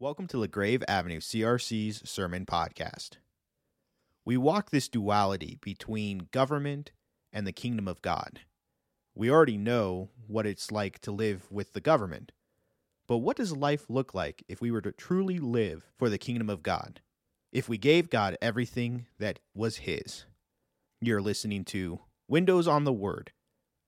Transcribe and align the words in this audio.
Welcome 0.00 0.28
to 0.28 0.38
LaGrave 0.38 0.84
Avenue 0.86 1.18
CRC's 1.18 2.08
Sermon 2.08 2.46
Podcast. 2.46 3.16
We 4.24 4.36
walk 4.36 4.70
this 4.70 4.88
duality 4.88 5.58
between 5.60 6.28
government 6.30 6.92
and 7.32 7.44
the 7.44 7.52
kingdom 7.52 7.88
of 7.88 8.00
God. 8.00 8.42
We 9.16 9.28
already 9.28 9.58
know 9.58 10.10
what 10.28 10.46
it's 10.46 10.70
like 10.70 11.00
to 11.00 11.10
live 11.10 11.50
with 11.50 11.72
the 11.72 11.80
government. 11.80 12.30
But 13.08 13.16
what 13.16 13.36
does 13.36 13.56
life 13.56 13.86
look 13.88 14.14
like 14.14 14.44
if 14.46 14.60
we 14.60 14.70
were 14.70 14.82
to 14.82 14.92
truly 14.92 15.40
live 15.40 15.90
for 15.98 16.08
the 16.08 16.16
kingdom 16.16 16.48
of 16.48 16.62
God? 16.62 17.00
If 17.50 17.68
we 17.68 17.76
gave 17.76 18.08
God 18.08 18.38
everything 18.40 19.06
that 19.18 19.40
was 19.52 19.78
His? 19.78 20.26
You're 21.00 21.20
listening 21.20 21.64
to 21.64 22.02
Windows 22.28 22.68
on 22.68 22.84
the 22.84 22.92
Word 22.92 23.32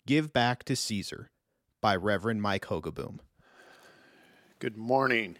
Give 0.08 0.32
Back 0.32 0.64
to 0.64 0.74
Caesar 0.74 1.30
by 1.80 1.94
Reverend 1.94 2.42
Mike 2.42 2.66
Hogaboom. 2.66 3.20
Good 4.58 4.76
morning. 4.76 5.36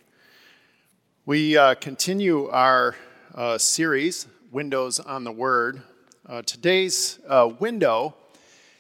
We 1.27 1.55
uh, 1.55 1.75
continue 1.75 2.49
our 2.49 2.97
uh, 3.35 3.59
series, 3.59 4.27
Windows 4.51 4.99
on 4.99 5.25
the 5.25 5.31
Word. 5.31 5.83
Uh, 6.27 6.41
today's 6.41 7.19
uh, 7.29 7.53
window 7.59 8.15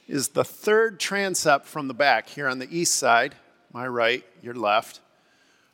is 0.09 0.29
the 0.29 0.43
third 0.43 0.99
transept 0.99 1.66
from 1.66 1.87
the 1.87 1.93
back 1.93 2.30
here 2.30 2.49
on 2.49 2.59
the 2.59 2.66
east 2.75 2.95
side, 2.95 3.35
my 3.75 3.87
right, 3.87 4.25
your 4.43 4.55
left. 4.55 5.01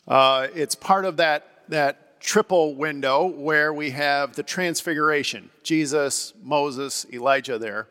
Uh, 0.09 0.49
it's 0.57 0.75
part 0.75 1.05
of 1.05 1.19
that, 1.19 1.63
that 1.69 2.21
triple 2.21 2.75
window 2.75 3.27
where 3.27 3.73
we 3.73 3.91
have 3.91 4.35
the 4.35 4.43
transfiguration 4.43 5.51
Jesus, 5.63 6.35
Moses, 6.43 7.07
Elijah 7.13 7.59
there. 7.59 7.87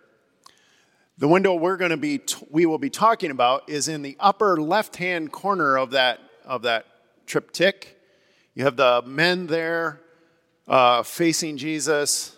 The 1.17 1.29
window 1.29 1.55
we're 1.55 1.77
going 1.77 1.91
to 1.91 1.97
be 1.97 2.17
t- 2.17 2.45
we 2.51 2.65
will 2.65 2.77
be 2.77 2.89
talking 2.89 3.31
about 3.31 3.69
is 3.69 3.87
in 3.87 4.01
the 4.01 4.17
upper 4.19 4.57
left-hand 4.61 5.31
corner 5.31 5.77
of 5.77 5.91
that 5.91 6.19
of 6.43 6.63
that 6.63 6.85
triptych 7.25 7.95
you 8.55 8.63
have 8.63 8.77
the 8.77 9.03
men 9.05 9.47
there 9.47 10.01
uh, 10.67 11.03
facing 11.03 11.57
Jesus, 11.57 12.37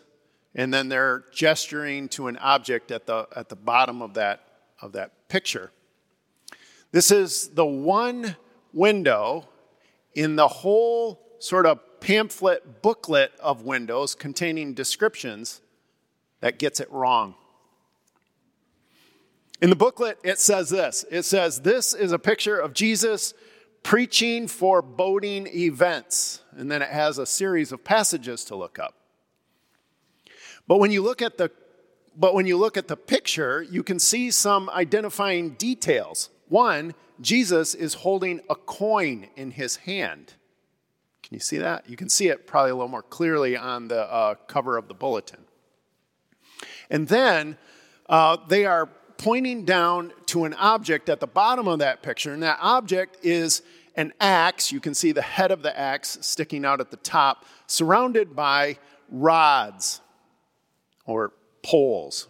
and 0.56 0.74
then 0.74 0.90
they're 0.90 1.24
gesturing 1.32 2.10
to 2.10 2.28
an 2.28 2.38
object 2.38 2.92
at 2.92 3.06
the, 3.06 3.28
at 3.36 3.50
the 3.50 3.56
bottom 3.56 4.02
of 4.02 4.16
that, 4.16 4.42
of 4.82 4.94
that 4.94 5.30
picture. 5.30 5.72
This 6.92 7.12
is 7.12 7.50
the 7.50 7.66
one 7.66 8.36
window 8.74 9.48
in 10.16 10.36
the 10.36 10.48
whole 10.48 11.22
sort 11.40 11.68
of 11.68 11.80
pamphlet 12.00 12.82
booklet 12.82 13.32
of 13.40 13.62
windows 13.62 14.16
containing 14.16 14.74
descriptions 14.74 15.62
that 16.40 16.58
gets 16.58 16.80
it 16.80 16.92
wrong. 16.92 17.36
In 19.62 19.70
the 19.70 19.76
booklet, 19.76 20.20
it 20.24 20.40
says 20.40 20.70
this 20.70 21.06
it 21.12 21.24
says, 21.24 21.62
This 21.62 21.94
is 21.94 22.12
a 22.12 22.20
picture 22.20 22.58
of 22.58 22.74
Jesus 22.74 23.36
preaching 23.88 24.50
foreboding 24.50 25.48
events. 25.48 26.42
And 26.58 26.70
then 26.70 26.82
it 26.82 26.90
has 26.90 27.18
a 27.18 27.26
series 27.26 27.72
of 27.72 27.86
passages 27.86 28.44
to 28.46 28.56
look 28.56 28.78
up. 28.80 28.96
But 30.68 30.80
when 30.80 30.92
you 30.92 31.02
look 31.02 31.22
at 31.22 31.38
the 31.38 31.52
but 32.14 32.34
when 32.34 32.48
you 32.48 32.58
look 32.58 32.76
at 32.76 32.90
the 32.90 32.98
picture, 32.98 33.62
you 33.62 33.84
can 33.84 34.00
see 34.00 34.30
some 34.32 34.70
identifying 34.72 35.52
details. 35.52 36.30
One, 36.50 36.96
Jesus 37.22 37.74
is 37.76 37.94
holding 37.94 38.42
a 38.50 38.56
coin 38.56 39.28
in 39.38 39.52
his 39.52 39.78
hand. 39.78 40.34
Can 41.24 41.36
you 41.36 41.40
see 41.40 41.60
that? 41.60 41.90
You 41.90 41.96
can 41.96 42.10
see 42.10 42.28
it 42.28 42.46
probably 42.46 42.72
a 42.72 42.76
little 42.76 42.90
more 42.90 43.04
clearly 43.04 43.56
on 43.56 43.88
the 43.88 44.12
uh, 44.12 44.36
cover 44.48 44.78
of 44.78 44.90
the 44.90 44.96
bulletin. 44.96 45.46
And 46.90 47.08
then 47.08 47.56
uh, 48.10 48.38
they 48.50 48.66
are 48.66 48.90
pointing 49.18 49.66
down 49.66 50.14
to 50.28 50.46
an 50.46 50.54
object 50.54 51.10
at 51.10 51.20
the 51.20 51.28
bottom 51.28 51.68
of 51.68 51.80
that 51.80 52.02
picture, 52.02 52.34
and 52.34 52.44
that 52.44 52.60
object 52.62 53.18
is 53.24 53.62
an 53.96 54.14
axe. 54.20 54.72
You 54.72 54.80
can 54.80 54.94
see 54.94 55.12
the 55.12 55.22
head 55.22 55.52
of 55.52 55.64
the 55.64 55.78
axe 55.78 56.18
sticking 56.22 56.66
out 56.66 56.80
at 56.80 56.92
the 56.92 56.98
top, 56.98 57.46
surrounded 57.66 58.36
by 58.36 58.78
rods 59.10 60.02
or 61.06 61.34
poles. 61.64 62.28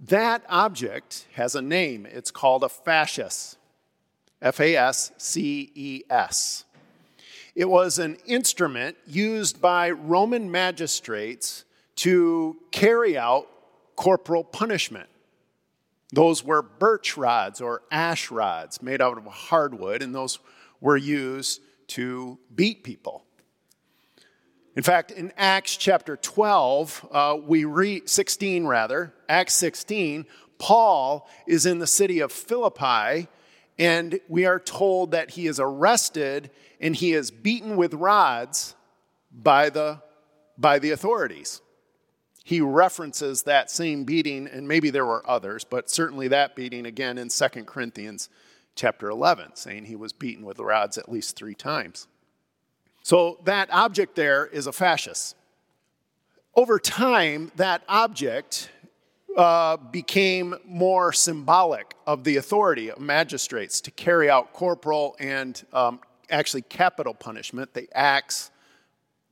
That 0.00 0.44
object 0.48 1.26
has 1.34 1.54
a 1.54 1.62
name. 1.62 2.06
It's 2.06 2.30
called 2.30 2.64
a 2.64 2.68
fasces. 2.68 3.56
F 4.42 4.60
A 4.60 4.76
S 4.76 5.12
C 5.16 5.70
E 5.74 6.02
S. 6.10 6.64
It 7.54 7.68
was 7.68 7.98
an 7.98 8.16
instrument 8.26 8.96
used 9.06 9.60
by 9.60 9.90
Roman 9.90 10.50
magistrates 10.50 11.64
to 11.96 12.56
carry 12.70 13.16
out 13.16 13.48
corporal 13.96 14.44
punishment. 14.44 15.08
Those 16.14 16.44
were 16.44 16.62
birch 16.62 17.16
rods 17.16 17.60
or 17.60 17.82
ash 17.90 18.30
rods 18.30 18.80
made 18.80 19.02
out 19.02 19.18
of 19.18 19.26
hardwood, 19.26 20.00
and 20.00 20.14
those 20.14 20.38
were 20.80 20.96
used 20.96 21.60
to 21.88 22.38
beat 22.54 22.84
people. 22.84 23.24
In 24.76 24.84
fact, 24.84 25.10
in 25.10 25.32
Acts 25.36 25.76
chapter 25.76 26.16
12, 26.16 27.08
uh, 27.10 27.36
we 27.44 27.64
read 27.64 28.08
16 28.08 28.64
rather, 28.64 29.12
Acts 29.28 29.54
16, 29.54 30.26
Paul 30.58 31.28
is 31.48 31.66
in 31.66 31.80
the 31.80 31.86
city 31.86 32.20
of 32.20 32.30
Philippi, 32.30 33.28
and 33.76 34.20
we 34.28 34.46
are 34.46 34.60
told 34.60 35.10
that 35.10 35.30
he 35.30 35.48
is 35.48 35.58
arrested 35.58 36.50
and 36.80 36.94
he 36.94 37.12
is 37.12 37.32
beaten 37.32 37.76
with 37.76 37.92
rods 37.92 38.76
by 39.32 39.68
the, 39.68 40.00
by 40.56 40.78
the 40.78 40.92
authorities. 40.92 41.60
He 42.46 42.60
references 42.60 43.44
that 43.44 43.70
same 43.70 44.04
beating, 44.04 44.46
and 44.46 44.68
maybe 44.68 44.90
there 44.90 45.06
were 45.06 45.28
others, 45.28 45.64
but 45.64 45.88
certainly 45.88 46.28
that 46.28 46.54
beating 46.54 46.84
again 46.84 47.16
in 47.16 47.30
2 47.30 47.48
Corinthians 47.64 48.28
chapter 48.76 49.08
11, 49.08 49.52
saying 49.54 49.86
he 49.86 49.96
was 49.96 50.12
beaten 50.12 50.44
with 50.44 50.58
rods 50.58 50.98
at 50.98 51.10
least 51.10 51.36
three 51.36 51.54
times. 51.54 52.06
So 53.02 53.38
that 53.44 53.72
object 53.72 54.14
there 54.14 54.44
is 54.46 54.66
a 54.66 54.72
fasces. 54.72 55.34
Over 56.54 56.78
time, 56.78 57.50
that 57.56 57.82
object 57.88 58.68
uh, 59.36 59.78
became 59.78 60.54
more 60.66 61.14
symbolic 61.14 61.94
of 62.06 62.24
the 62.24 62.36
authority 62.36 62.90
of 62.90 63.00
magistrates 63.00 63.80
to 63.80 63.90
carry 63.90 64.28
out 64.28 64.52
corporal 64.52 65.16
and 65.18 65.64
um, 65.72 65.98
actually 66.28 66.62
capital 66.62 67.14
punishment. 67.14 67.72
The 67.72 67.88
axe 67.94 68.50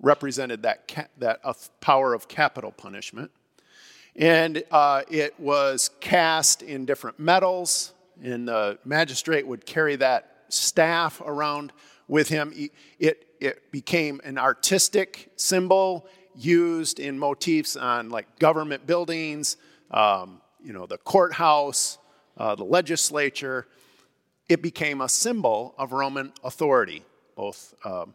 represented 0.03 0.63
that, 0.63 0.89
ca- 0.89 1.09
that 1.19 1.41
uh, 1.43 1.55
power 1.81 2.13
of 2.13 2.29
capital 2.29 2.71
punishment. 2.71 3.31
And 4.15 4.63
uh, 4.71 5.03
it 5.09 5.39
was 5.41 5.91
cast 6.01 6.63
in 6.63 6.85
different 6.85 7.19
metals 7.19 7.95
and 8.23 8.49
the 8.49 8.79
magistrate 8.85 9.47
would 9.47 9.67
carry 9.67 9.97
that 9.97 10.45
staff 10.49 11.21
around 11.25 11.73
with 12.09 12.29
him. 12.29 12.53
It, 12.99 13.27
it 13.41 13.73
became 13.73 14.21
an 14.25 14.39
artistic 14.39 15.31
symbol 15.37 16.07
used 16.35 17.01
in 17.01 17.19
motifs 17.19 17.77
on 17.77 18.11
like 18.11 18.39
government 18.39 18.87
buildings, 18.87 19.57
um, 19.91 20.41
you 20.63 20.73
know, 20.73 20.87
the 20.87 20.99
courthouse, 20.99 21.99
uh, 22.37 22.55
the 22.55 22.65
legislature. 22.65 23.67
It 24.49 24.63
became 24.63 25.01
a 25.01 25.09
symbol 25.09 25.75
of 25.79 25.93
Roman 25.93 26.33
authority, 26.45 27.03
both. 27.35 27.75
Um, 27.85 28.15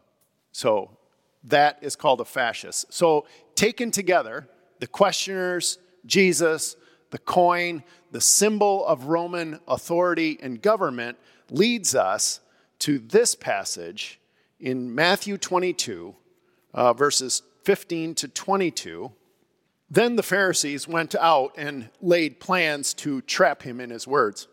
so 0.52 0.96
that 1.44 1.78
is 1.82 1.96
called 1.96 2.20
a 2.20 2.24
fasces. 2.24 2.86
So 2.90 3.26
taken 3.54 3.90
together, 3.90 4.48
the 4.80 4.86
questioners, 4.86 5.78
Jesus, 6.06 6.76
the 7.10 7.18
coin, 7.18 7.82
the 8.10 8.20
symbol 8.20 8.84
of 8.86 9.04
Roman 9.04 9.60
authority 9.66 10.38
and 10.42 10.60
government, 10.60 11.18
leads 11.50 11.94
us 11.94 12.40
to 12.80 12.98
this 12.98 13.34
passage 13.34 14.20
in 14.60 14.94
Matthew 14.94 15.38
22, 15.38 16.14
uh, 16.74 16.92
verses 16.92 17.42
15 17.64 18.14
to 18.16 18.28
22. 18.28 19.12
Then 19.90 20.16
the 20.16 20.22
Pharisees 20.22 20.86
went 20.86 21.14
out 21.14 21.54
and 21.56 21.88
laid 22.00 22.40
plans 22.40 22.92
to 22.94 23.22
trap 23.22 23.62
him 23.62 23.80
in 23.80 23.90
his 23.90 24.06
words. 24.06 24.48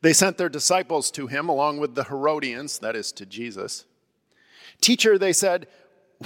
They 0.00 0.12
sent 0.12 0.36
their 0.36 0.48
disciples 0.48 1.10
to 1.12 1.26
him 1.26 1.48
along 1.48 1.78
with 1.78 1.94
the 1.94 2.04
Herodians, 2.04 2.78
that 2.80 2.94
is, 2.94 3.10
to 3.12 3.26
Jesus. 3.26 3.84
Teacher, 4.80 5.18
they 5.18 5.32
said, 5.32 5.66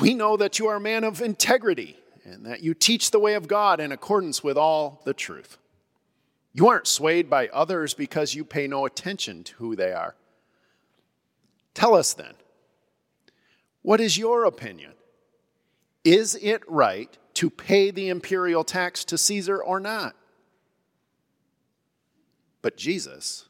we 0.01 0.15
know 0.15 0.37
that 0.37 0.59
you 0.59 0.69
are 0.69 0.77
a 0.77 0.81
man 0.81 1.05
of 1.05 1.21
integrity 1.21 1.99
and 2.25 2.45
that 2.47 2.63
you 2.63 2.75
teach 2.75 3.11
the 3.11 3.19
way 3.19 3.35
of 3.35 3.49
God 3.49 3.81
in 3.81 3.93
accordance 3.93 4.45
with 4.45 4.57
all 4.57 5.01
the 5.05 5.15
truth. 5.15 5.59
You 6.53 6.69
aren't 6.69 6.87
swayed 6.87 7.31
by 7.31 7.49
others 7.49 7.95
because 7.95 8.35
you 8.35 8.45
pay 8.45 8.67
no 8.67 8.85
attention 8.85 9.45
to 9.45 9.55
who 9.57 9.77
they 9.77 9.93
are. 9.93 10.15
Tell 11.75 11.95
us 11.95 12.13
then, 12.13 12.35
what 13.83 14.01
is 14.01 14.19
your 14.19 14.45
opinion? 14.45 14.93
Is 16.05 16.35
it 16.35 16.63
right 16.69 17.17
to 17.35 17.51
pay 17.51 17.91
the 17.91 18.09
imperial 18.09 18.65
tax 18.65 19.05
to 19.07 19.19
Caesar 19.19 19.63
or 19.63 19.79
not? 19.79 20.17
But 22.61 22.77
Jesus, 22.77 23.49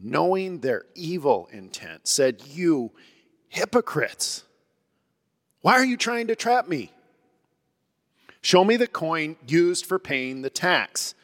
knowing 0.00 0.60
their 0.60 0.84
evil 0.94 1.48
intent, 1.52 2.06
said, 2.06 2.42
You 2.46 2.92
hypocrites, 3.56 4.44
why 5.62 5.72
are 5.72 5.84
you 5.84 5.96
trying 5.96 6.26
to 6.28 6.36
trap 6.36 6.68
me? 6.68 6.92
Show 8.40 8.62
me 8.62 8.76
the 8.76 8.86
coin 8.86 9.36
used 9.48 9.86
for 9.86 9.98
paying 9.98 10.42
the 10.42 10.50
tax. 10.50 11.14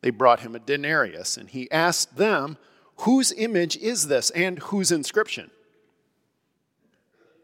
They 0.00 0.10
brought 0.10 0.40
him 0.40 0.54
a 0.54 0.58
denarius, 0.58 1.36
and 1.36 1.48
he 1.48 1.70
asked 1.70 2.16
them, 2.16 2.56
Whose 3.00 3.32
image 3.32 3.76
is 3.76 4.08
this 4.08 4.30
and 4.30 4.58
whose 4.58 4.90
inscription? 4.90 5.50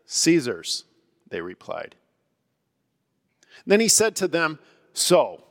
Caesar's, 0.06 0.84
they 1.28 1.40
replied. 1.40 1.94
Then 3.66 3.80
he 3.80 3.88
said 3.88 4.16
to 4.16 4.26
them, 4.26 4.58
So, 4.94 5.44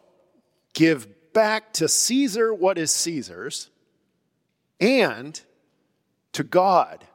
give 0.73 1.07
back 1.33 1.71
to 1.73 1.87
Caesar 1.87 2.53
what 2.53 2.77
is 2.77 2.91
Caesar's, 2.91 3.69
and 4.79 5.39
to 6.33 6.43
God 6.43 7.05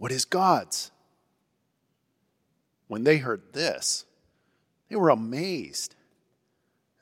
what 0.00 0.10
is 0.10 0.24
God's. 0.24 0.90
When 2.88 3.04
they 3.04 3.18
heard 3.18 3.42
this, 3.52 4.06
they 4.88 4.96
were 4.96 5.10
amazed. 5.10 5.94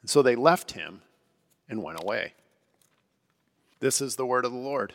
And 0.03 0.11
so 0.11 0.21
they 0.21 0.35
left 0.35 0.73
him 0.73 1.03
and 1.69 1.81
went 1.81 2.03
away. 2.03 2.35
This 3.79 4.01
is 4.01 4.17
the 4.17 4.27
word 4.27 4.45
of 4.45 4.51
the 4.51 4.59
Lord. 4.59 4.95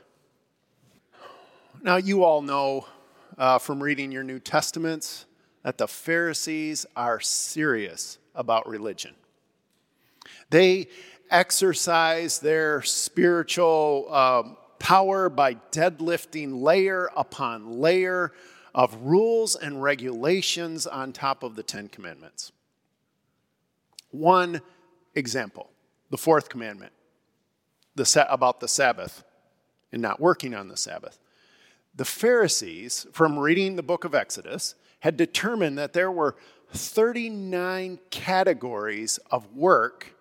Now, 1.82 1.96
you 1.96 2.26
all 2.26 2.42
know 2.42 2.88
uh, 3.38 3.58
from 3.58 3.82
reading 3.82 4.12
your 4.12 4.24
New 4.24 4.40
Testaments 4.40 5.26
that 5.64 5.78
the 5.78 5.88
Pharisees 5.88 6.86
are 6.98 7.22
serious 7.22 8.18
about 8.36 8.68
religion. 8.68 9.16
They 10.50 10.90
exercise 11.32 12.40
their 12.40 12.82
spiritual 12.82 14.14
um, 14.14 14.58
power 14.84 15.30
by 15.30 15.54
deadlifting 15.72 16.62
layer 16.62 17.10
upon 17.16 17.80
layer 17.80 18.34
of 18.76 18.94
rules 18.98 19.56
and 19.56 19.82
regulations 19.82 20.86
on 20.86 21.14
top 21.14 21.42
of 21.42 21.56
the 21.56 21.64
Ten 21.64 21.88
Commandments. 21.88 22.52
One 24.12 24.62
example 25.16 25.70
the 26.10 26.18
fourth 26.18 26.50
commandment 26.50 26.92
the, 27.96 28.06
set 28.06 28.28
about 28.30 28.60
the 28.60 28.68
Sabbath 28.68 29.24
and 29.94 30.02
not 30.02 30.20
working 30.20 30.54
on 30.54 30.68
the 30.68 30.76
Sabbath. 30.76 31.18
The 31.96 32.06
Pharisees, 32.06 33.08
from 33.14 33.40
reading 33.40 33.78
the 33.78 33.84
book 33.84 34.04
of 34.04 34.14
Exodus, 34.14 34.76
had 35.00 35.16
determined 35.16 35.78
that 35.78 35.94
there 35.94 36.12
were 36.12 36.36
39 36.74 38.00
categories 38.10 39.18
of 39.32 39.56
work 39.56 40.14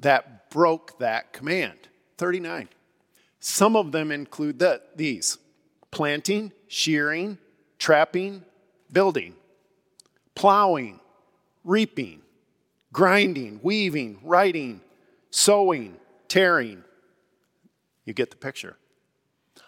that 0.00 0.50
broke 0.50 0.98
that 0.98 1.32
command. 1.32 1.78
39. 2.16 2.68
Some 3.40 3.76
of 3.76 3.92
them 3.92 4.10
include 4.10 4.58
the, 4.58 4.82
these 4.96 5.38
planting, 5.90 6.52
shearing, 6.66 7.38
trapping, 7.78 8.42
building, 8.92 9.34
plowing, 10.34 11.00
reaping, 11.64 12.22
grinding, 12.92 13.60
weaving, 13.62 14.18
writing, 14.22 14.80
sewing, 15.30 15.96
tearing. 16.26 16.82
You 18.04 18.14
get 18.14 18.30
the 18.30 18.36
picture. 18.36 18.76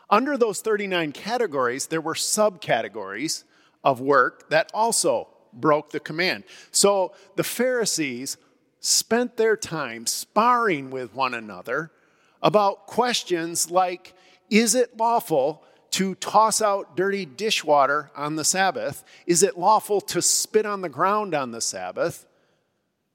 Under 0.08 0.36
those 0.36 0.60
39 0.60 1.12
categories, 1.12 1.86
there 1.86 2.00
were 2.00 2.14
subcategories 2.14 3.44
of 3.84 4.00
work 4.00 4.50
that 4.50 4.70
also 4.74 5.28
broke 5.52 5.90
the 5.90 6.00
command. 6.00 6.44
So 6.72 7.12
the 7.36 7.44
Pharisees 7.44 8.36
spent 8.80 9.36
their 9.36 9.56
time 9.56 10.06
sparring 10.06 10.90
with 10.90 11.14
one 11.14 11.34
another 11.34 11.92
about 12.42 12.86
questions 12.86 13.70
like 13.70 14.14
Is 14.48 14.74
it 14.74 14.96
lawful 14.96 15.62
to 15.92 16.14
toss 16.16 16.62
out 16.62 16.96
dirty 16.96 17.26
dishwater 17.26 18.10
on 18.16 18.36
the 18.36 18.44
Sabbath? 18.44 19.04
Is 19.26 19.42
it 19.42 19.58
lawful 19.58 20.00
to 20.02 20.22
spit 20.22 20.66
on 20.66 20.82
the 20.82 20.88
ground 20.88 21.34
on 21.34 21.50
the 21.50 21.60
Sabbath? 21.60 22.26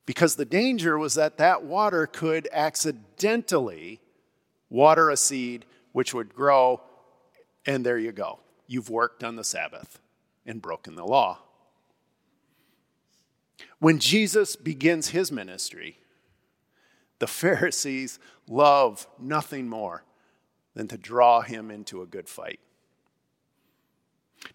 Because 0.06 0.36
the 0.36 0.46
danger 0.46 0.98
was 0.98 1.16
that 1.16 1.38
that 1.38 1.64
water 1.64 2.06
could 2.06 2.48
accidentally 2.52 4.02
water 4.70 5.10
a 5.10 5.18
seed 5.18 5.66
which 5.94 6.14
would 6.14 6.36
grow, 6.36 6.82
and 7.66 7.86
there 7.86 7.98
you 7.98 8.12
go. 8.12 8.40
You've 8.68 8.90
worked 8.90 9.24
on 9.24 9.36
the 9.36 9.44
Sabbath 9.44 10.00
and 10.46 10.62
broken 10.62 10.96
the 10.96 11.06
law. 11.06 11.40
When 13.80 14.00
Jesus 14.00 14.56
begins 14.56 15.10
his 15.10 15.32
ministry, 15.32 16.00
the 17.20 17.28
Pharisees 17.28 18.20
love 18.48 19.08
nothing 19.20 19.68
more 19.68 20.04
than 20.74 20.88
to 20.90 20.98
draw 20.98 21.42
him 21.42 21.72
into 21.72 22.02
a 22.02 22.06
good 22.06 22.28
fight. 22.28 22.60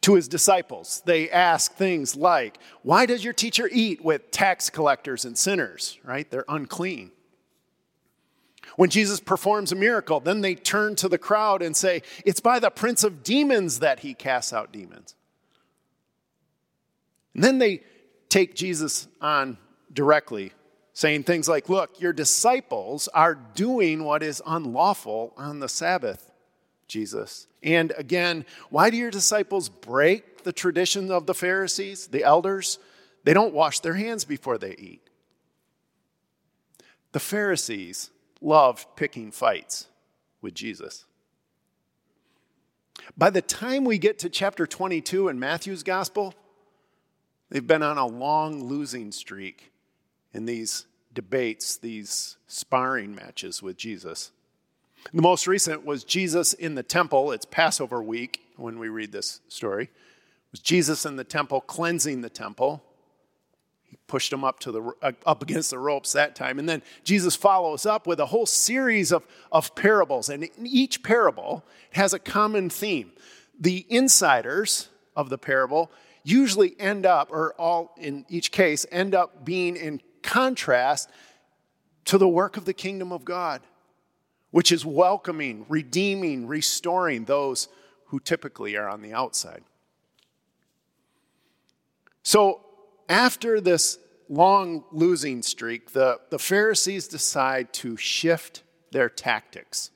To 0.02 0.14
his 0.14 0.28
disciples, 0.28 1.02
they 1.04 1.30
ask 1.30 1.72
things 1.72 2.14
like, 2.14 2.58
Why 2.82 3.06
does 3.06 3.24
your 3.24 3.32
teacher 3.32 3.68
eat 3.72 4.04
with 4.04 4.30
tax 4.30 4.70
collectors 4.70 5.24
and 5.24 5.36
sinners? 5.36 5.98
Right? 6.04 6.30
They're 6.30 6.44
unclean. 6.48 7.12
When 8.76 8.90
Jesus 8.90 9.20
performs 9.20 9.72
a 9.72 9.76
miracle, 9.76 10.20
then 10.20 10.42
they 10.42 10.54
turn 10.54 10.94
to 10.96 11.08
the 11.08 11.18
crowd 11.18 11.60
and 11.60 11.76
say, 11.76 12.02
It's 12.24 12.40
by 12.40 12.60
the 12.60 12.70
prince 12.70 13.04
of 13.04 13.22
demons 13.22 13.80
that 13.80 14.00
he 14.00 14.14
casts 14.14 14.52
out 14.52 14.72
demons. 14.72 15.14
And 17.34 17.44
then 17.44 17.58
they 17.58 17.82
take 18.28 18.54
Jesus 18.54 19.08
on 19.20 19.58
directly, 19.92 20.52
saying 21.00 21.22
things 21.22 21.48
like, 21.48 21.70
Look, 21.70 21.98
your 21.98 22.12
disciples 22.12 23.08
are 23.08 23.34
doing 23.34 24.04
what 24.04 24.22
is 24.22 24.42
unlawful 24.46 25.32
on 25.38 25.60
the 25.60 25.68
Sabbath, 25.68 26.30
Jesus. 26.88 27.46
And 27.62 27.94
again, 27.96 28.44
why 28.68 28.90
do 28.90 28.98
your 28.98 29.10
disciples 29.10 29.70
break 29.70 30.44
the 30.44 30.52
tradition 30.52 31.10
of 31.10 31.24
the 31.24 31.32
Pharisees, 31.32 32.08
the 32.08 32.22
elders? 32.22 32.78
They 33.24 33.32
don't 33.32 33.54
wash 33.54 33.80
their 33.80 33.94
hands 33.94 34.26
before 34.26 34.58
they 34.58 34.74
eat. 34.76 35.00
The 37.12 37.20
Pharisees 37.20 38.10
loved 38.42 38.86
picking 38.94 39.30
fights 39.30 39.86
with 40.42 40.52
Jesus. 40.52 41.06
By 43.16 43.30
the 43.30 43.42
time 43.42 43.84
we 43.84 43.96
get 43.96 44.18
to 44.18 44.28
chapter 44.28 44.66
22 44.66 45.28
in 45.28 45.38
Matthew's 45.40 45.82
gospel, 45.82 46.34
They've 47.50 47.66
been 47.66 47.82
on 47.82 47.98
a 47.98 48.06
long 48.06 48.62
losing 48.62 49.10
streak 49.10 49.72
in 50.32 50.46
these 50.46 50.86
debates, 51.12 51.76
these 51.76 52.36
sparring 52.46 53.14
matches 53.14 53.62
with 53.62 53.76
Jesus. 53.76 54.32
The 55.12 55.22
most 55.22 55.46
recent 55.46 55.84
was 55.84 56.04
Jesus 56.04 56.52
in 56.52 56.74
the 56.74 56.82
temple. 56.82 57.32
It's 57.32 57.46
Passover 57.46 58.02
week 58.02 58.42
when 58.56 58.78
we 58.78 58.88
read 58.88 59.12
this 59.12 59.40
story. 59.48 59.84
It 59.84 60.52
was 60.52 60.60
Jesus 60.60 61.06
in 61.06 61.16
the 61.16 61.24
temple 61.24 61.60
cleansing 61.60 62.20
the 62.20 62.30
temple. 62.30 62.82
He 63.84 63.96
pushed 64.06 64.32
him 64.32 64.44
up 64.44 64.60
to 64.60 64.72
the 64.72 65.14
up 65.26 65.42
against 65.42 65.70
the 65.70 65.78
ropes 65.78 66.12
that 66.12 66.36
time. 66.36 66.58
And 66.58 66.68
then 66.68 66.82
Jesus 67.02 67.34
follows 67.34 67.86
up 67.86 68.06
with 68.06 68.20
a 68.20 68.26
whole 68.26 68.46
series 68.46 69.10
of, 69.10 69.26
of 69.50 69.74
parables. 69.74 70.28
And 70.28 70.48
each 70.62 71.02
parable 71.02 71.64
has 71.92 72.12
a 72.12 72.18
common 72.18 72.70
theme. 72.70 73.12
The 73.58 73.86
insiders 73.88 74.90
of 75.16 75.28
the 75.28 75.38
parable 75.38 75.90
usually 76.22 76.78
end 76.78 77.06
up, 77.06 77.32
or 77.32 77.54
all 77.54 77.94
in 77.98 78.26
each 78.28 78.52
case, 78.52 78.86
end 78.92 79.14
up 79.14 79.44
being 79.44 79.76
in 79.76 80.00
contrast 80.22 81.10
to 82.06 82.18
the 82.18 82.28
work 82.28 82.56
of 82.56 82.64
the 82.64 82.72
kingdom 82.72 83.12
of 83.12 83.24
God, 83.24 83.62
which 84.50 84.72
is 84.72 84.84
welcoming, 84.84 85.66
redeeming, 85.68 86.46
restoring 86.46 87.24
those 87.24 87.68
who 88.06 88.18
typically 88.18 88.76
are 88.76 88.88
on 88.88 89.02
the 89.02 89.12
outside. 89.12 89.62
So, 92.22 92.60
after 93.08 93.60
this 93.60 93.98
long 94.28 94.84
losing 94.92 95.42
streak, 95.42 95.92
the, 95.92 96.20
the 96.30 96.38
Pharisees 96.38 97.08
decide 97.08 97.72
to 97.74 97.96
shift 97.96 98.62
their 98.92 99.08
tactics. 99.08 99.90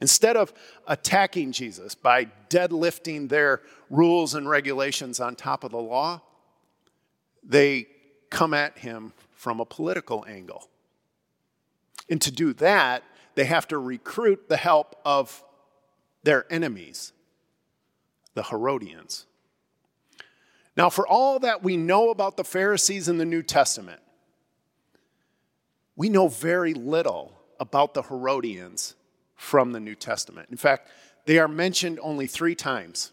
Instead 0.00 0.36
of 0.36 0.52
attacking 0.86 1.52
Jesus 1.52 1.94
by 1.94 2.26
deadlifting 2.50 3.28
their 3.28 3.62
rules 3.88 4.34
and 4.34 4.48
regulations 4.48 5.20
on 5.20 5.36
top 5.36 5.64
of 5.64 5.70
the 5.70 5.78
law, 5.78 6.20
they 7.42 7.86
come 8.32 8.54
at 8.54 8.78
him 8.78 9.12
from 9.30 9.60
a 9.60 9.64
political 9.64 10.24
angle. 10.26 10.68
And 12.08 12.20
to 12.22 12.32
do 12.32 12.52
that, 12.54 13.04
they 13.34 13.44
have 13.44 13.68
to 13.68 13.78
recruit 13.78 14.48
the 14.48 14.56
help 14.56 14.96
of 15.04 15.44
their 16.24 16.50
enemies, 16.50 17.12
the 18.34 18.44
Herodians. 18.44 19.26
Now, 20.76 20.88
for 20.88 21.06
all 21.06 21.38
that 21.40 21.62
we 21.62 21.76
know 21.76 22.10
about 22.10 22.36
the 22.36 22.44
Pharisees 22.44 23.06
in 23.06 23.18
the 23.18 23.26
New 23.26 23.42
Testament, 23.42 24.00
we 25.94 26.08
know 26.08 26.28
very 26.28 26.72
little 26.72 27.38
about 27.60 27.92
the 27.92 28.02
Herodians 28.02 28.94
from 29.36 29.72
the 29.72 29.80
New 29.80 29.94
Testament. 29.94 30.48
In 30.50 30.56
fact, 30.56 30.88
they 31.26 31.38
are 31.38 31.48
mentioned 31.48 32.00
only 32.02 32.26
three 32.26 32.54
times. 32.54 33.12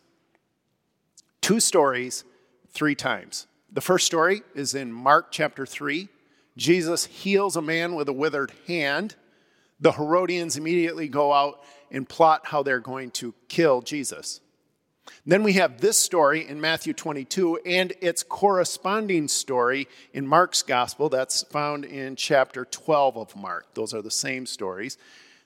Two 1.41 1.59
stories, 1.59 2.23
three 2.71 2.95
times. 2.95 3.47
The 3.71 3.81
first 3.81 4.05
story 4.05 4.41
is 4.55 4.73
in 4.73 4.91
Mark 4.91 5.31
chapter 5.31 5.65
3. 5.65 6.09
Jesus 6.57 7.05
heals 7.05 7.55
a 7.55 7.61
man 7.61 7.95
with 7.95 8.09
a 8.09 8.13
withered 8.13 8.51
hand. 8.67 9.15
The 9.79 9.91
Herodians 9.91 10.57
immediately 10.57 11.07
go 11.07 11.31
out 11.31 11.63
and 11.91 12.09
plot 12.09 12.47
how 12.47 12.63
they're 12.63 12.79
going 12.79 13.11
to 13.11 13.33
kill 13.47 13.81
Jesus. 13.81 14.41
Then 15.25 15.43
we 15.43 15.53
have 15.53 15.81
this 15.81 15.97
story 15.97 16.47
in 16.47 16.59
Matthew 16.59 16.93
22 16.93 17.59
and 17.65 17.93
its 18.01 18.23
corresponding 18.23 19.27
story 19.27 19.87
in 20.13 20.27
Mark's 20.27 20.61
gospel 20.61 21.09
that's 21.09 21.43
found 21.43 21.85
in 21.85 22.15
chapter 22.15 22.65
12 22.65 23.17
of 23.17 23.35
Mark. 23.35 23.73
Those 23.73 23.93
are 23.93 24.01
the 24.01 24.11
same 24.11 24.45
stories 24.45 24.97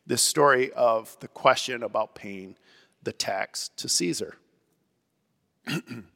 this 0.06 0.22
story 0.22 0.72
of 0.74 1.16
the 1.22 1.28
question 1.28 1.84
about 1.84 2.16
paying 2.16 2.58
the 3.04 3.14
tax 3.14 3.70
to 3.78 3.88
Caesar. 3.88 4.38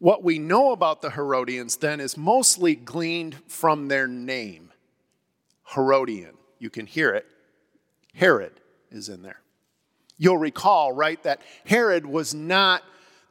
What 0.00 0.24
we 0.24 0.38
know 0.38 0.72
about 0.72 1.02
the 1.02 1.10
Herodians 1.10 1.76
then 1.76 2.00
is 2.00 2.16
mostly 2.16 2.74
gleaned 2.74 3.36
from 3.46 3.88
their 3.88 4.08
name 4.08 4.72
Herodian. 5.74 6.34
You 6.58 6.70
can 6.70 6.86
hear 6.86 7.14
it. 7.14 7.26
Herod 8.14 8.54
is 8.90 9.10
in 9.10 9.22
there. 9.22 9.40
You'll 10.16 10.38
recall, 10.38 10.92
right, 10.92 11.22
that 11.22 11.42
Herod 11.66 12.06
was 12.06 12.34
not 12.34 12.82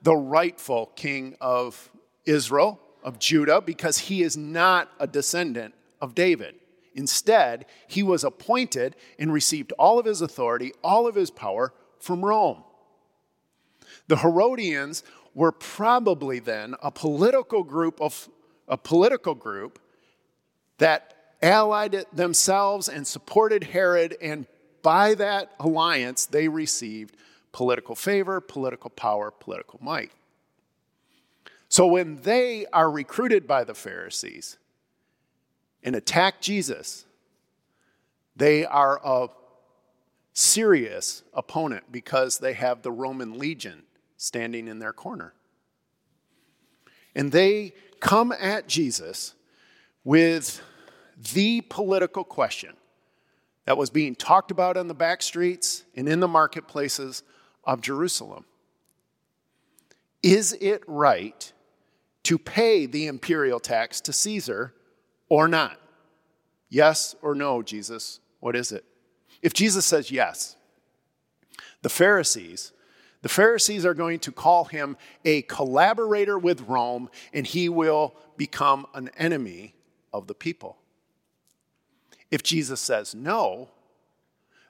the 0.04 0.16
rightful 0.16 0.92
king 0.96 1.36
of 1.42 1.90
Israel, 2.26 2.80
of 3.04 3.18
Judah, 3.18 3.62
because 3.62 3.98
he 3.98 4.22
is 4.22 4.38
not 4.38 4.92
a 5.00 5.08
descendant 5.08 5.74
of 6.00 6.14
David. 6.14 6.54
Instead, 6.94 7.66
he 7.88 8.04
was 8.04 8.24
appointed 8.24 8.96
and 9.18 9.34
received 9.34 9.72
all 9.74 9.98
of 9.98 10.06
his 10.06 10.22
authority, 10.22 10.72
all 10.84 11.08
of 11.08 11.16
his 11.16 11.32
power 11.32 11.74
from 12.00 12.24
Rome. 12.24 12.64
The 14.08 14.18
Herodians 14.18 15.04
were 15.34 15.52
probably 15.52 16.40
then 16.40 16.76
a 16.82 16.92
political 16.92 17.64
group 17.64 18.00
of 18.02 18.30
a 18.68 18.78
political 18.78 19.34
group 19.36 19.80
that 20.78 21.16
allied 21.42 22.06
themselves 22.14 22.88
and 22.88 23.06
supported 23.08 23.64
Herod 23.64 24.16
and 24.22 24.46
by 24.82 25.16
that 25.16 25.52
alliance 25.60 26.26
they 26.26 26.48
received 26.48 27.16
political 27.52 27.96
favor, 27.96 28.40
political 28.40 28.90
power, 28.90 29.32
political 29.32 29.80
might. 29.82 30.12
So 31.68 31.86
when 31.88 32.22
they 32.22 32.66
are 32.68 32.90
recruited 32.90 33.48
by 33.48 33.64
the 33.64 33.76
Pharisees 33.76 34.58
and 35.84 35.96
attack 35.96 36.42
Jesus, 36.42 37.06
they 38.36 38.66
are 38.66 39.00
a 39.04 39.30
serious 40.34 41.24
opponent 41.34 41.92
because 41.92 42.40
they 42.40 42.54
have 42.54 42.82
the 42.82 42.92
Roman 42.92 43.38
legion 43.38 43.84
standing 44.20 44.68
in 44.68 44.80
their 44.80 44.92
corner. 44.92 45.34
And 47.16 47.32
they 47.32 47.74
come 48.02 48.34
at 48.38 48.68
Jesus 48.68 49.34
with 50.04 50.62
the 51.34 51.62
political 51.62 52.26
question 52.26 52.76
that 53.66 53.78
was 53.78 53.90
being 53.90 54.16
talked 54.16 54.52
about 54.52 54.76
on 54.76 54.88
the 54.90 54.94
back 54.94 55.22
streets 55.22 55.84
and 55.96 56.08
in 56.10 56.20
the 56.20 56.28
marketplaces 56.28 57.24
of 57.64 57.82
Jerusalem. 57.82 58.44
Is 60.22 60.54
it 60.60 60.84
right 60.86 61.52
to 62.24 62.38
pay 62.38 62.86
the 62.86 63.08
imperial 63.08 63.62
tax 63.62 64.02
to 64.02 64.12
Caesar 64.14 64.74
or 65.30 65.48
not? 65.48 65.80
Yes 66.68 67.16
or 67.22 67.36
no, 67.36 67.62
Jesus? 67.62 68.20
What 68.42 68.56
is 68.56 68.74
it? 68.74 68.84
If 69.42 69.54
Jesus 69.54 69.86
says 69.86 70.12
yes, 70.12 70.58
the 71.84 71.90
Pharisees, 71.90 72.74
the 73.22 73.30
Pharisees 73.30 73.86
are 73.86 73.94
going 73.94 74.20
to 74.20 74.32
call 74.32 74.66
him 74.66 74.98
a 75.26 75.42
collaborator 75.44 76.40
with 76.40 76.62
Rome, 76.62 77.10
and 77.34 77.46
he 77.46 77.68
will 77.68 78.16
become 78.38 78.86
an 78.94 79.10
enemy 79.18 79.76
of 80.14 80.28
the 80.28 80.34
people. 80.34 80.78
If 82.32 82.44
Jesus 82.44 82.80
says 82.80 83.14
no, 83.14 83.70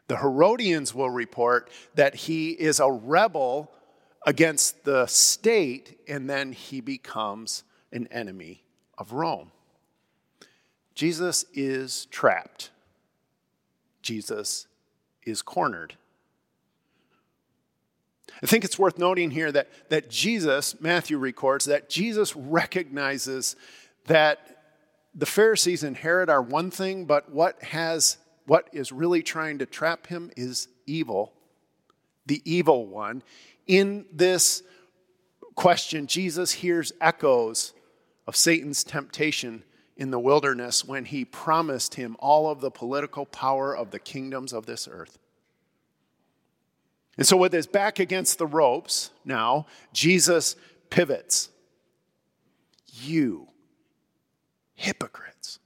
the 0.08 0.18
Herodians 0.18 0.96
will 0.96 1.10
report 1.10 1.70
that 1.94 2.16
he 2.16 2.52
is 2.52 2.80
a 2.80 2.92
rebel 2.92 3.72
against 4.26 4.84
the 4.84 5.06
state, 5.06 6.00
and 6.08 6.30
then 6.30 6.52
he 6.52 6.82
becomes 6.82 7.64
an 7.92 8.08
enemy 8.08 8.64
of 8.98 9.14
Rome. 9.14 9.52
Jesus 10.96 11.46
is 11.54 12.08
trapped. 12.08 12.72
Jesus 14.02 14.68
is 15.24 15.42
cornered. 15.42 15.96
I 18.42 18.48
think 18.48 18.64
it's 18.64 18.80
worth 18.80 18.98
noting 18.98 19.32
here 19.32 19.52
that, 19.52 19.70
that 19.90 20.10
Jesus, 20.10 20.80
Matthew 20.80 21.18
records, 21.18 21.66
that 21.66 21.90
Jesus 21.90 22.36
recognizes 22.36 23.56
that 24.06 24.60
the 25.14 25.26
Pharisees 25.26 25.84
and 25.84 25.98
Herod 25.98 26.30
are 26.30 26.42
one 26.42 26.72
thing, 26.72 27.06
but 27.06 27.32
what 27.32 27.62
has 27.64 28.18
what 28.46 28.68
is 28.74 28.92
really 28.92 29.22
trying 29.22 29.60
to 29.60 29.66
trap 29.68 30.08
him 30.08 30.32
is 30.36 30.70
evil, 30.88 31.34
the 32.26 32.42
evil 32.46 32.88
one. 32.88 33.22
In 33.68 34.06
this 34.12 34.64
question, 35.54 36.08
Jesus 36.08 36.52
hears 36.52 36.92
echoes 37.00 37.74
of 38.26 38.36
Satan's 38.36 38.84
temptation 38.84 39.64
in 39.98 40.10
the 40.10 40.20
wilderness 40.20 40.84
when 40.84 41.06
he 41.06 41.26
promised 41.26 41.94
him 41.94 42.16
all 42.18 42.50
of 42.50 42.60
the 42.60 42.72
political 42.72 43.26
power 43.26 43.76
of 43.76 43.92
the 43.92 44.00
kingdoms 44.00 44.52
of 44.52 44.66
this 44.66 44.88
earth. 44.90 45.20
And 47.20 47.28
so, 47.28 47.36
with 47.36 47.52
his 47.52 47.68
back 47.68 48.00
against 48.00 48.38
the 48.38 48.48
ropes, 48.48 49.12
now, 49.26 49.66
Jesus 49.92 50.56
pivots. 50.90 51.50
You 52.94 53.50
hypocrites. 54.74 55.60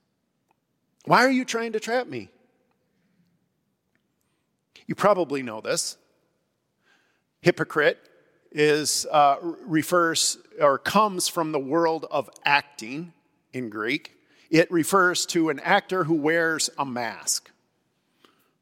Why 1.06 1.24
are 1.24 1.30
you 1.30 1.46
trying 1.46 1.74
to 1.74 1.80
trap 1.80 2.08
me? 2.08 2.30
You 4.88 4.96
probably 4.96 5.44
know 5.44 5.62
this. 5.62 5.98
Hypocrite 7.42 8.00
is 8.52 9.06
uh, 9.12 9.36
refers 9.42 10.40
or 10.60 10.80
comes 10.80 11.28
from 11.28 11.52
the 11.52 11.60
world 11.60 12.08
of 12.10 12.32
acting 12.44 13.14
in 13.54 13.70
Greek. 13.70 14.18
It 14.50 14.72
refers 14.72 15.28
to 15.28 15.50
an 15.50 15.60
actor 15.60 16.06
who 16.06 16.16
wears 16.16 16.72
a 16.80 16.86
mask. 16.86 17.52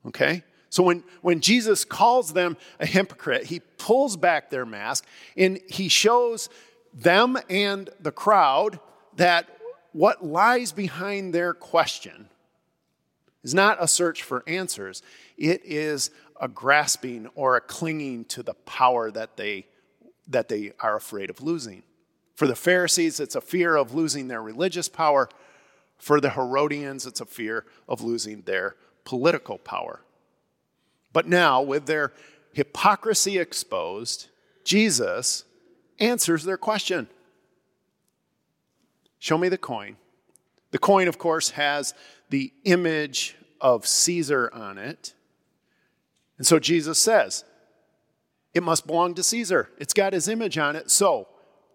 Okay? 0.05 0.43
So 0.71 0.83
when, 0.83 1.03
when 1.21 1.41
Jesus 1.41 1.83
calls 1.83 2.31
them 2.31 2.55
a 2.79 2.85
hypocrite, 2.85 3.45
he 3.45 3.59
pulls 3.77 4.15
back 4.15 4.49
their 4.49 4.65
mask 4.65 5.05
and 5.35 5.59
he 5.67 5.89
shows 5.89 6.49
them 6.93 7.37
and 7.49 7.89
the 7.99 8.11
crowd 8.11 8.79
that 9.17 9.49
what 9.91 10.25
lies 10.25 10.71
behind 10.71 11.33
their 11.33 11.53
question 11.53 12.29
is 13.43 13.53
not 13.53 13.83
a 13.83 13.87
search 13.87 14.23
for 14.23 14.43
answers, 14.47 15.03
it 15.37 15.61
is 15.65 16.09
a 16.39 16.47
grasping 16.47 17.27
or 17.35 17.57
a 17.57 17.61
clinging 17.61 18.23
to 18.25 18.41
the 18.41 18.53
power 18.53 19.11
that 19.11 19.35
they, 19.35 19.67
that 20.27 20.47
they 20.47 20.71
are 20.79 20.95
afraid 20.95 21.29
of 21.29 21.41
losing. 21.41 21.83
For 22.35 22.47
the 22.47 22.55
Pharisees, 22.55 23.19
it's 23.19 23.35
a 23.35 23.41
fear 23.41 23.75
of 23.75 23.93
losing 23.93 24.29
their 24.29 24.41
religious 24.41 24.87
power. 24.87 25.27
For 25.97 26.21
the 26.21 26.29
Herodians, 26.29 27.05
it's 27.05 27.19
a 27.19 27.25
fear 27.25 27.65
of 27.89 28.01
losing 28.01 28.43
their 28.43 28.77
political 29.03 29.57
power. 29.57 29.99
But 31.13 31.27
now, 31.27 31.61
with 31.61 31.85
their 31.85 32.13
hypocrisy 32.53 33.37
exposed, 33.37 34.27
Jesus 34.63 35.43
answers 35.99 36.43
their 36.43 36.57
question. 36.57 37.07
Show 39.19 39.37
me 39.37 39.49
the 39.49 39.57
coin. 39.57 39.97
The 40.71 40.79
coin, 40.79 41.07
of 41.07 41.17
course, 41.17 41.51
has 41.51 41.93
the 42.29 42.53
image 42.63 43.35
of 43.59 43.85
Caesar 43.85 44.49
on 44.53 44.77
it. 44.77 45.13
And 46.37 46.47
so 46.47 46.59
Jesus 46.59 46.97
says, 46.97 47.45
it 48.53 48.63
must 48.63 48.87
belong 48.87 49.13
to 49.15 49.23
Caesar. 49.23 49.69
It's 49.77 49.93
got 49.93 50.13
his 50.13 50.27
image 50.27 50.57
on 50.57 50.75
it. 50.75 50.89
So 50.89 51.27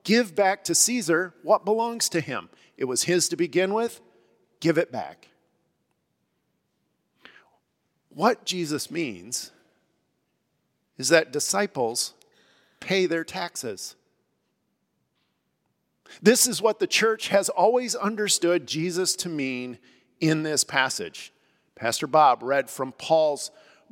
give 0.03 0.35
back 0.35 0.65
to 0.65 0.75
Caesar 0.75 1.35
what 1.43 1.65
belongs 1.65 2.09
to 2.11 2.21
him. 2.21 2.49
It 2.77 2.87
was 2.87 3.05
his 3.05 3.29
to 3.29 3.37
begin 3.37 3.73
with. 3.73 4.01
Give 4.61 4.77
it 4.77 4.91
back. 4.91 5.29
What 8.17 8.47
Jesus 8.47 8.91
means 8.91 9.51
is 10.97 11.11
that 11.11 11.35
disciples 11.35 12.15
pay 12.81 13.05
their 13.05 13.25
taxes. 13.25 13.95
This 16.23 16.47
is 16.47 16.63
what 16.63 16.79
the 16.79 16.87
church 16.87 17.29
has 17.29 17.51
always 17.51 17.95
understood 17.95 18.67
Jesus 18.67 19.17
to 19.17 19.29
mean 19.29 19.77
in 20.19 20.45
this 20.45 20.65
passage. 20.65 21.31
Pastor 21.75 22.07
Bob 22.07 22.43
read 22.43 22.71
from 22.71 22.93
Paul's 22.93 23.51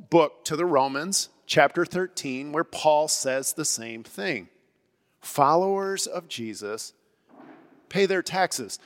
book 0.09 0.43
to 0.45 0.55
the 0.55 0.65
Romans, 0.65 1.29
chapter 1.45 1.85
13, 1.85 2.51
where 2.51 2.63
Paul 2.63 3.07
says 3.07 3.53
the 3.53 3.63
same 3.63 4.03
thing. 4.03 4.49
Followers 5.21 6.07
of 6.07 6.27
Jesus 6.27 6.93
pay 7.89 8.07
their 8.07 8.23
taxes, 8.23 8.79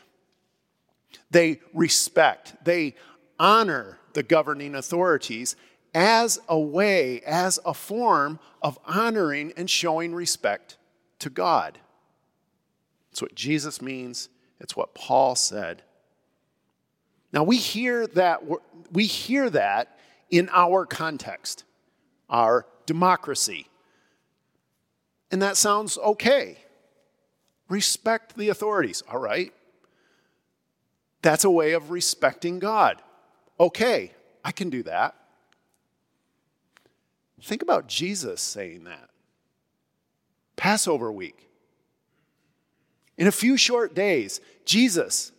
they 1.31 1.61
respect, 1.73 2.65
they 2.65 2.95
honor 3.39 3.99
the 4.19 4.23
governing 4.23 4.75
authorities 4.75 5.55
as 5.93 6.39
a 6.49 6.59
way, 6.59 7.21
as 7.21 7.57
a 7.65 7.73
form 7.73 8.37
of 8.61 8.77
honoring 8.85 9.53
and 9.55 9.69
showing 9.69 10.13
respect 10.13 10.77
to 11.19 11.29
God. 11.29 11.79
It's 13.13 13.21
what 13.21 13.33
Jesus 13.33 13.81
means, 13.81 14.27
it's 14.59 14.75
what 14.75 14.93
Paul 14.93 15.35
said. 15.35 15.83
Now 17.31 17.43
we 17.43 17.55
hear 17.55 18.07
that 18.07 18.41
we 18.91 19.05
hear 19.05 19.49
that 19.51 19.97
in 20.29 20.49
our 20.51 20.85
context, 20.85 21.63
our 22.29 22.65
democracy. 22.85 23.67
And 25.31 25.41
that 25.41 25.55
sounds 25.55 25.97
okay. 25.97 26.57
Respect 27.69 28.35
the 28.35 28.49
authorities, 28.49 29.01
all 29.09 29.19
right? 29.19 29.53
That's 31.21 31.45
a 31.45 31.49
way 31.49 31.71
of 31.71 31.89
respecting 31.89 32.59
God. 32.59 33.01
Okay, 33.59 34.11
I 34.43 34.51
can 34.51 34.69
do 34.69 34.83
that. 34.83 35.15
Think 37.41 37.61
about 37.61 37.87
Jesus 37.87 38.41
saying 38.41 38.85
that. 38.85 39.09
Passover 40.55 41.11
week. 41.11 41.49
In 43.17 43.27
a 43.27 43.31
few 43.31 43.57
short 43.57 43.93
days, 43.93 44.39
Jesus 44.65 45.31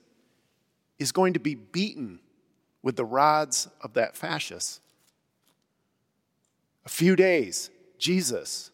is 0.99 1.12
going 1.12 1.33
to 1.33 1.41
be 1.41 1.55
beaten 1.55 2.21
with 2.83 2.97
the 2.97 3.05
rods 3.05 3.69
of 3.83 3.95
that 3.95 4.17
fasces. 4.17 4.81
A 6.85 6.89
few 6.89 7.17
days, 7.17 7.71
Jesus 7.99 8.71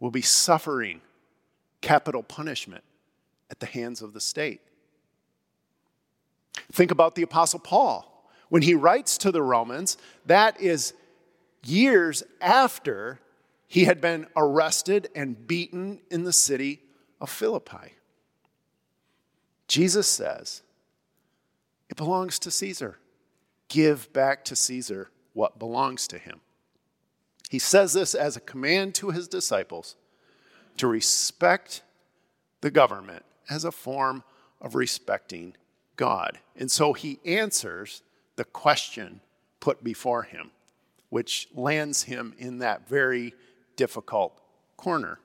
will 0.00 0.10
be 0.10 0.22
suffering 0.22 1.00
capital 1.80 2.22
punishment 2.22 2.84
at 3.50 3.60
the 3.60 3.66
hands 3.66 4.02
of 4.02 4.12
the 4.12 4.20
state. 4.20 4.60
Think 6.72 6.90
about 6.90 7.14
the 7.14 7.22
Apostle 7.22 7.60
Paul. 7.60 8.13
When 8.54 8.62
he 8.62 8.74
writes 8.74 9.18
to 9.18 9.32
the 9.32 9.42
Romans, 9.42 9.98
that 10.26 10.60
is 10.60 10.94
years 11.64 12.22
after 12.40 13.18
he 13.66 13.82
had 13.82 14.00
been 14.00 14.28
arrested 14.36 15.08
and 15.12 15.48
beaten 15.48 16.02
in 16.08 16.22
the 16.22 16.32
city 16.32 16.80
of 17.20 17.30
Philippi. 17.30 17.96
Jesus 19.66 20.06
says, 20.06 20.62
It 21.90 21.96
belongs 21.96 22.38
to 22.38 22.52
Caesar. 22.52 23.00
Give 23.66 24.12
back 24.12 24.44
to 24.44 24.54
Caesar 24.54 25.10
what 25.32 25.58
belongs 25.58 26.06
to 26.06 26.18
him. 26.18 26.40
He 27.50 27.58
says 27.58 27.92
this 27.92 28.14
as 28.14 28.36
a 28.36 28.40
command 28.40 28.94
to 28.94 29.10
his 29.10 29.26
disciples 29.26 29.96
to 30.76 30.86
respect 30.86 31.82
the 32.60 32.70
government 32.70 33.24
as 33.50 33.64
a 33.64 33.72
form 33.72 34.22
of 34.60 34.76
respecting 34.76 35.56
God. 35.96 36.38
And 36.54 36.70
so 36.70 36.92
he 36.92 37.18
answers 37.24 38.02
the 38.36 38.44
question 38.44 39.20
put 39.60 39.82
before 39.82 40.24
him, 40.24 40.50
which 41.10 41.48
lands 41.54 42.02
him 42.02 42.34
in 42.38 42.58
that 42.58 42.88
very 42.88 43.34
difficult 43.76 44.40
corner. 44.76 45.18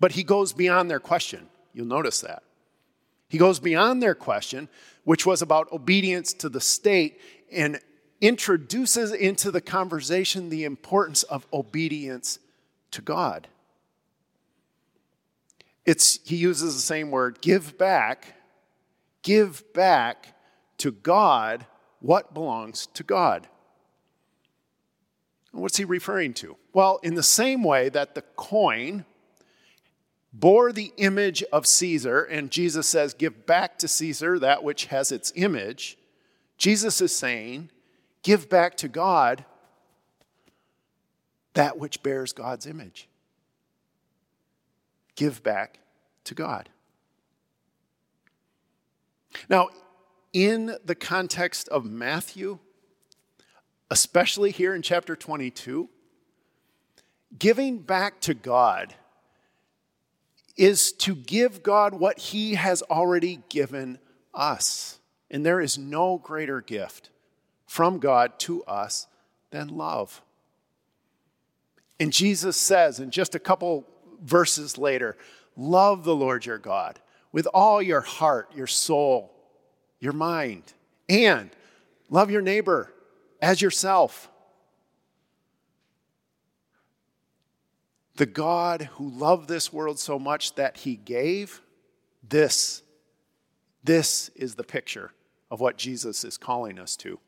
But 0.00 0.12
he 0.12 0.22
goes 0.22 0.52
beyond 0.52 0.90
their 0.90 1.00
question. 1.00 1.48
You'll 1.72 1.86
notice 1.86 2.20
that. 2.20 2.42
He 3.28 3.38
goes 3.38 3.58
beyond 3.58 4.02
their 4.02 4.14
question, 4.14 4.68
which 5.04 5.26
was 5.26 5.42
about 5.42 5.72
obedience 5.72 6.32
to 6.34 6.48
the 6.48 6.60
state, 6.60 7.20
and 7.50 7.80
introduces 8.20 9.12
into 9.12 9.50
the 9.50 9.60
conversation 9.60 10.48
the 10.48 10.64
importance 10.64 11.22
of 11.24 11.46
obedience 11.52 12.38
to 12.92 13.02
God. 13.02 13.48
It's, 15.84 16.18
he 16.24 16.36
uses 16.36 16.74
the 16.74 16.80
same 16.80 17.10
word, 17.10 17.40
give 17.40 17.78
back, 17.78 18.34
give 19.22 19.72
back 19.72 20.34
to 20.78 20.90
God 20.90 21.66
what 22.06 22.32
belongs 22.32 22.86
to 22.94 23.02
God. 23.02 23.48
What's 25.50 25.76
he 25.76 25.84
referring 25.84 26.34
to? 26.34 26.56
Well, 26.72 27.00
in 27.02 27.14
the 27.14 27.22
same 27.22 27.64
way 27.64 27.88
that 27.88 28.14
the 28.14 28.22
coin 28.22 29.04
bore 30.32 30.70
the 30.70 30.92
image 30.98 31.42
of 31.52 31.66
Caesar, 31.66 32.22
and 32.22 32.50
Jesus 32.50 32.86
says, 32.86 33.12
Give 33.12 33.44
back 33.46 33.78
to 33.78 33.88
Caesar 33.88 34.38
that 34.38 34.62
which 34.62 34.86
has 34.86 35.10
its 35.10 35.32
image, 35.34 35.98
Jesus 36.58 37.00
is 37.00 37.14
saying, 37.14 37.70
Give 38.22 38.48
back 38.48 38.76
to 38.76 38.88
God 38.88 39.44
that 41.54 41.78
which 41.78 42.02
bears 42.02 42.32
God's 42.32 42.66
image. 42.66 43.08
Give 45.16 45.42
back 45.42 45.80
to 46.24 46.34
God. 46.34 46.68
Now, 49.48 49.70
in 50.36 50.76
the 50.84 50.94
context 50.94 51.66
of 51.70 51.86
Matthew, 51.86 52.58
especially 53.90 54.50
here 54.50 54.74
in 54.74 54.82
chapter 54.82 55.16
22, 55.16 55.88
giving 57.38 57.78
back 57.78 58.20
to 58.20 58.34
God 58.34 58.94
is 60.54 60.92
to 60.92 61.14
give 61.14 61.62
God 61.62 61.94
what 61.94 62.18
He 62.18 62.56
has 62.56 62.82
already 62.82 63.40
given 63.48 63.98
us. 64.34 64.98
And 65.30 65.44
there 65.44 65.58
is 65.58 65.78
no 65.78 66.18
greater 66.18 66.60
gift 66.60 67.08
from 67.66 67.98
God 67.98 68.38
to 68.40 68.62
us 68.64 69.06
than 69.52 69.68
love. 69.68 70.20
And 71.98 72.12
Jesus 72.12 72.58
says, 72.58 73.00
in 73.00 73.10
just 73.10 73.34
a 73.34 73.38
couple 73.38 73.86
verses 74.22 74.76
later, 74.76 75.16
love 75.56 76.04
the 76.04 76.14
Lord 76.14 76.44
your 76.44 76.58
God 76.58 77.00
with 77.32 77.46
all 77.54 77.80
your 77.80 78.02
heart, 78.02 78.52
your 78.54 78.66
soul, 78.66 79.32
your 80.06 80.14
mind, 80.14 80.72
and 81.08 81.50
love 82.08 82.30
your 82.30 82.40
neighbor 82.40 82.92
as 83.42 83.60
yourself. 83.60 84.30
The 88.14 88.24
God 88.24 88.82
who 88.94 89.10
loved 89.10 89.48
this 89.48 89.72
world 89.72 89.98
so 89.98 90.16
much 90.16 90.54
that 90.54 90.78
he 90.78 90.94
gave, 90.94 91.60
this, 92.26 92.82
this 93.82 94.30
is 94.36 94.54
the 94.54 94.62
picture 94.62 95.10
of 95.50 95.60
what 95.60 95.76
Jesus 95.76 96.22
is 96.22 96.38
calling 96.38 96.78
us 96.78 96.96
to. 96.98 97.18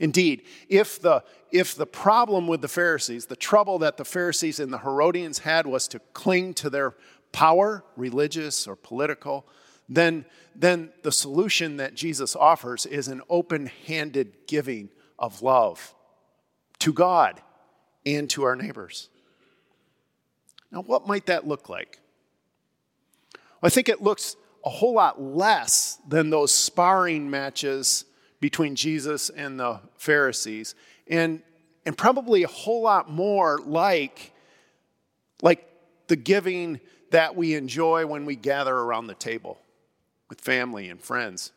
Indeed, 0.00 0.42
if 0.68 1.00
the, 1.00 1.22
if 1.52 1.76
the 1.76 1.86
problem 1.86 2.48
with 2.48 2.60
the 2.60 2.68
Pharisees, 2.68 3.26
the 3.26 3.36
trouble 3.36 3.78
that 3.78 3.98
the 3.98 4.04
Pharisees 4.04 4.58
and 4.58 4.72
the 4.72 4.78
Herodians 4.78 5.38
had 5.38 5.64
was 5.64 5.86
to 5.88 6.00
cling 6.12 6.54
to 6.54 6.68
their 6.68 6.96
power, 7.30 7.84
religious 7.96 8.66
or 8.66 8.74
political, 8.74 9.46
then, 9.88 10.24
then 10.54 10.90
the 11.02 11.12
solution 11.12 11.76
that 11.76 11.94
Jesus 11.94 12.34
offers 12.34 12.86
is 12.86 13.08
an 13.08 13.22
open 13.28 13.70
handed 13.86 14.46
giving 14.46 14.90
of 15.18 15.42
love 15.42 15.94
to 16.80 16.92
God 16.92 17.40
and 18.04 18.28
to 18.30 18.42
our 18.44 18.56
neighbors. 18.56 19.08
Now, 20.70 20.82
what 20.82 21.06
might 21.06 21.26
that 21.26 21.46
look 21.46 21.68
like? 21.68 22.00
Well, 23.34 23.68
I 23.68 23.68
think 23.68 23.88
it 23.88 24.02
looks 24.02 24.36
a 24.64 24.70
whole 24.70 24.94
lot 24.94 25.22
less 25.22 25.98
than 26.08 26.30
those 26.30 26.52
sparring 26.52 27.30
matches 27.30 28.04
between 28.40 28.74
Jesus 28.74 29.30
and 29.30 29.58
the 29.58 29.80
Pharisees, 29.96 30.74
and, 31.06 31.40
and 31.86 31.96
probably 31.96 32.42
a 32.42 32.48
whole 32.48 32.82
lot 32.82 33.08
more 33.08 33.58
like, 33.64 34.32
like 35.40 35.66
the 36.08 36.16
giving 36.16 36.80
that 37.12 37.36
we 37.36 37.54
enjoy 37.54 38.04
when 38.06 38.26
we 38.26 38.34
gather 38.34 38.74
around 38.76 39.06
the 39.06 39.14
table 39.14 39.58
with 40.28 40.40
family 40.40 40.88
and 40.88 41.00
friends 41.00 41.52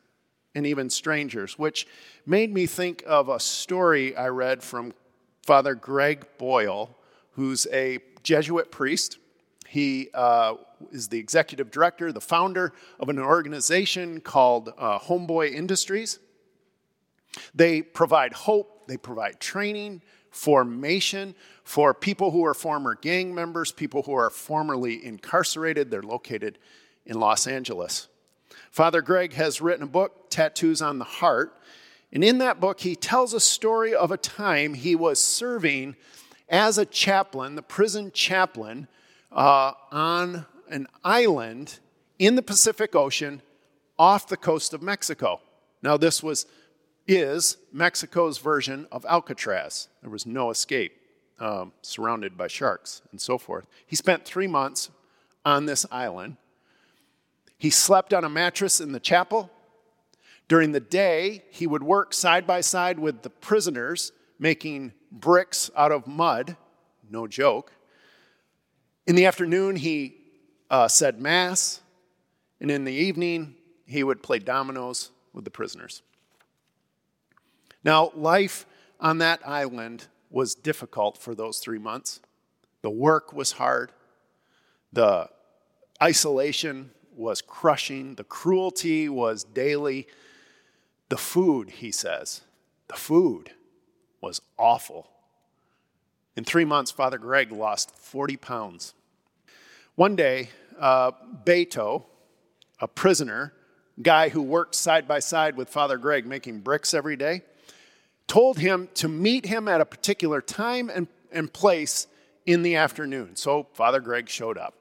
and 0.55 0.65
even 0.65 0.89
strangers, 0.89 1.57
which 1.57 1.87
made 2.25 2.53
me 2.53 2.65
think 2.65 3.03
of 3.05 3.29
a 3.29 3.39
story 3.39 4.15
I 4.15 4.27
read 4.27 4.63
from 4.63 4.93
Father 5.43 5.75
Greg 5.75 6.25
Boyle, 6.37 6.95
who's 7.31 7.67
a 7.71 7.99
Jesuit 8.23 8.71
priest. 8.71 9.17
He 9.67 10.09
uh, 10.13 10.55
is 10.91 11.09
the 11.09 11.19
executive 11.19 11.71
director, 11.71 12.11
the 12.11 12.21
founder 12.21 12.73
of 12.99 13.09
an 13.09 13.19
organization 13.19 14.21
called 14.21 14.73
uh, 14.77 14.99
Homeboy 14.99 15.53
Industries. 15.53 16.19
They 17.53 17.81
provide 17.81 18.33
hope, 18.33 18.87
they 18.87 18.97
provide 18.97 19.39
training, 19.39 20.01
formation 20.31 21.35
for 21.63 21.93
people 21.93 22.31
who 22.31 22.45
are 22.45 22.53
former 22.53 22.95
gang 22.95 23.33
members, 23.33 23.71
people 23.71 24.03
who 24.03 24.13
are 24.13 24.29
formerly 24.29 25.03
incarcerated. 25.05 25.91
They're 25.91 26.01
located 26.01 26.57
in 27.05 27.19
Los 27.19 27.47
Angeles. 27.47 28.07
Father 28.71 29.01
Greg 29.01 29.33
has 29.33 29.61
written 29.61 29.83
a 29.83 29.87
book, 29.87 30.29
Tattoos 30.29 30.81
on 30.81 30.99
the 30.99 31.05
Heart, 31.05 31.55
and 32.11 32.23
in 32.23 32.39
that 32.39 32.59
book, 32.59 32.79
he 32.79 32.95
tells 32.95 33.33
a 33.33 33.39
story 33.39 33.93
of 33.93 34.11
a 34.11 34.17
time 34.17 34.73
he 34.73 34.95
was 34.95 35.21
serving 35.21 35.95
as 36.47 36.77
a 36.77 36.85
chaplain, 36.85 37.55
the 37.55 37.61
prison 37.61 38.11
chaplain, 38.11 38.87
uh, 39.31 39.73
on 39.91 40.45
an 40.69 40.87
island 41.03 41.79
in 42.17 42.35
the 42.35 42.41
Pacific 42.41 42.95
Ocean 42.95 43.41
off 43.97 44.27
the 44.27 44.37
coast 44.37 44.73
of 44.73 44.81
Mexico. 44.81 45.41
Now, 45.83 45.97
this 45.97 46.23
was 46.23 46.47
is 47.07 47.57
Mexico's 47.73 48.37
version 48.37 48.87
of 48.91 49.03
Alcatraz. 49.05 49.87
There 50.01 50.11
was 50.11 50.27
no 50.27 50.51
escape, 50.51 50.93
um, 51.39 51.73
surrounded 51.81 52.37
by 52.37 52.47
sharks 52.47 53.01
and 53.11 53.19
so 53.19 53.39
forth. 53.39 53.65
He 53.87 53.95
spent 53.95 54.25
three 54.25 54.45
months 54.45 54.91
on 55.43 55.65
this 55.65 55.87
island. 55.91 56.37
He 57.59 57.69
slept 57.69 58.13
on 58.13 58.23
a 58.23 58.29
mattress 58.29 58.79
in 58.79 58.93
the 58.93 59.01
chapel. 59.01 59.51
During 60.47 60.71
the 60.71 60.79
day, 60.79 61.43
he 61.51 61.67
would 61.67 61.83
work 61.83 62.13
side 62.13 62.47
by 62.47 62.61
side 62.61 62.97
with 62.97 63.21
the 63.21 63.29
prisoners, 63.29 64.13
making 64.39 64.93
bricks 65.11 65.69
out 65.75 65.91
of 65.91 66.07
mud. 66.07 66.55
No 67.11 67.27
joke. 67.27 67.73
In 69.05 69.15
the 69.15 69.25
afternoon, 69.25 69.75
he 69.75 70.15
uh, 70.69 70.87
said 70.87 71.21
Mass, 71.21 71.81
and 72.61 72.71
in 72.71 72.85
the 72.85 72.93
evening, 72.93 73.55
he 73.85 74.03
would 74.03 74.23
play 74.23 74.39
dominoes 74.39 75.11
with 75.33 75.43
the 75.43 75.51
prisoners. 75.51 76.01
Now, 77.83 78.11
life 78.15 78.65
on 79.01 79.17
that 79.17 79.45
island 79.45 80.07
was 80.29 80.55
difficult 80.55 81.17
for 81.17 81.35
those 81.35 81.59
three 81.59 81.79
months. 81.79 82.21
The 82.83 82.89
work 82.89 83.33
was 83.33 83.53
hard, 83.53 83.91
the 84.93 85.29
isolation 86.01 86.91
was 87.19 87.41
crushing, 87.41 88.15
the 88.15 88.23
cruelty 88.23 89.09
was 89.09 89.43
daily. 89.43 90.07
The 91.09 91.17
food, 91.17 91.69
he 91.69 91.91
says, 91.91 92.41
the 92.87 92.95
food 92.95 93.51
was 94.21 94.41
awful. 94.57 95.09
In 96.35 96.45
three 96.45 96.65
months, 96.65 96.91
Father 96.91 97.17
Greg 97.17 97.51
lost 97.51 97.91
40 97.91 98.37
pounds. 98.37 98.93
One 99.95 100.15
day, 100.15 100.49
uh, 100.79 101.11
Beto, 101.43 102.05
a 102.79 102.87
prisoner, 102.87 103.53
guy 104.01 104.29
who 104.29 104.41
worked 104.41 104.75
side 104.75 105.07
by 105.07 105.19
side 105.19 105.57
with 105.57 105.67
Father 105.67 105.97
Greg 105.97 106.25
making 106.25 106.61
bricks 106.61 106.93
every 106.93 107.17
day, 107.17 107.41
told 108.27 108.59
him 108.59 108.87
to 108.93 109.09
meet 109.09 109.45
him 109.45 109.67
at 109.67 109.81
a 109.81 109.85
particular 109.85 110.41
time 110.41 110.89
and, 110.89 111.07
and 111.31 111.51
place 111.51 112.07
in 112.45 112.61
the 112.61 112.75
afternoon. 112.75 113.35
So 113.35 113.67
Father 113.73 113.99
Greg 113.99 114.29
showed 114.29 114.57
up. 114.57 114.75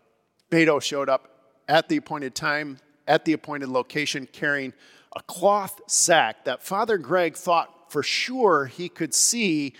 Beto 0.50 0.80
showed 0.80 1.08
up 1.08 1.37
at 1.68 1.88
the 1.88 1.96
appointed 1.96 2.34
time, 2.34 2.78
at 3.06 3.24
the 3.24 3.32
appointed 3.32 3.68
location, 3.68 4.26
carrying 4.32 4.72
a 5.14 5.22
cloth 5.22 5.80
sack 5.86 6.44
that 6.44 6.62
Father 6.62 6.98
Greg 6.98 7.36
thought 7.36 7.90
for 7.90 8.02
sure 8.02 8.66
he 8.66 8.88
could 8.88 9.14
see 9.14 9.74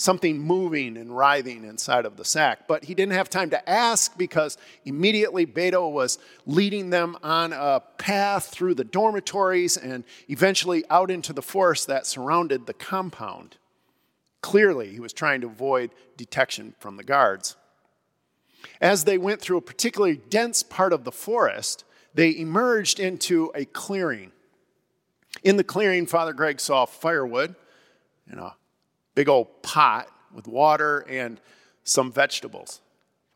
something 0.00 0.38
moving 0.38 0.96
and 0.96 1.14
writhing 1.14 1.62
inside 1.62 2.06
of 2.06 2.16
the 2.16 2.24
sack. 2.24 2.66
But 2.66 2.84
he 2.84 2.94
didn't 2.94 3.12
have 3.12 3.28
time 3.28 3.50
to 3.50 3.68
ask 3.68 4.16
because 4.16 4.56
immediately 4.86 5.44
Beto 5.44 5.92
was 5.92 6.18
leading 6.46 6.88
them 6.88 7.18
on 7.22 7.52
a 7.52 7.82
path 7.98 8.46
through 8.46 8.76
the 8.76 8.84
dormitories 8.84 9.76
and 9.76 10.04
eventually 10.28 10.84
out 10.88 11.10
into 11.10 11.34
the 11.34 11.42
forest 11.42 11.86
that 11.88 12.06
surrounded 12.06 12.64
the 12.64 12.72
compound. 12.72 13.58
Clearly, 14.40 14.90
he 14.90 15.00
was 15.00 15.12
trying 15.12 15.42
to 15.42 15.48
avoid 15.48 15.90
detection 16.16 16.74
from 16.78 16.96
the 16.96 17.04
guards. 17.04 17.56
As 18.80 19.04
they 19.04 19.18
went 19.18 19.40
through 19.40 19.58
a 19.58 19.62
particularly 19.62 20.20
dense 20.28 20.62
part 20.62 20.92
of 20.92 21.04
the 21.04 21.12
forest, 21.12 21.84
they 22.14 22.36
emerged 22.36 22.98
into 22.98 23.52
a 23.54 23.64
clearing. 23.64 24.32
In 25.42 25.56
the 25.56 25.64
clearing, 25.64 26.06
Father 26.06 26.32
Greg 26.32 26.60
saw 26.60 26.84
firewood 26.84 27.54
and 28.28 28.40
a 28.40 28.56
big 29.14 29.28
old 29.28 29.62
pot 29.62 30.08
with 30.32 30.46
water 30.46 31.04
and 31.08 31.40
some 31.84 32.12
vegetables. 32.12 32.80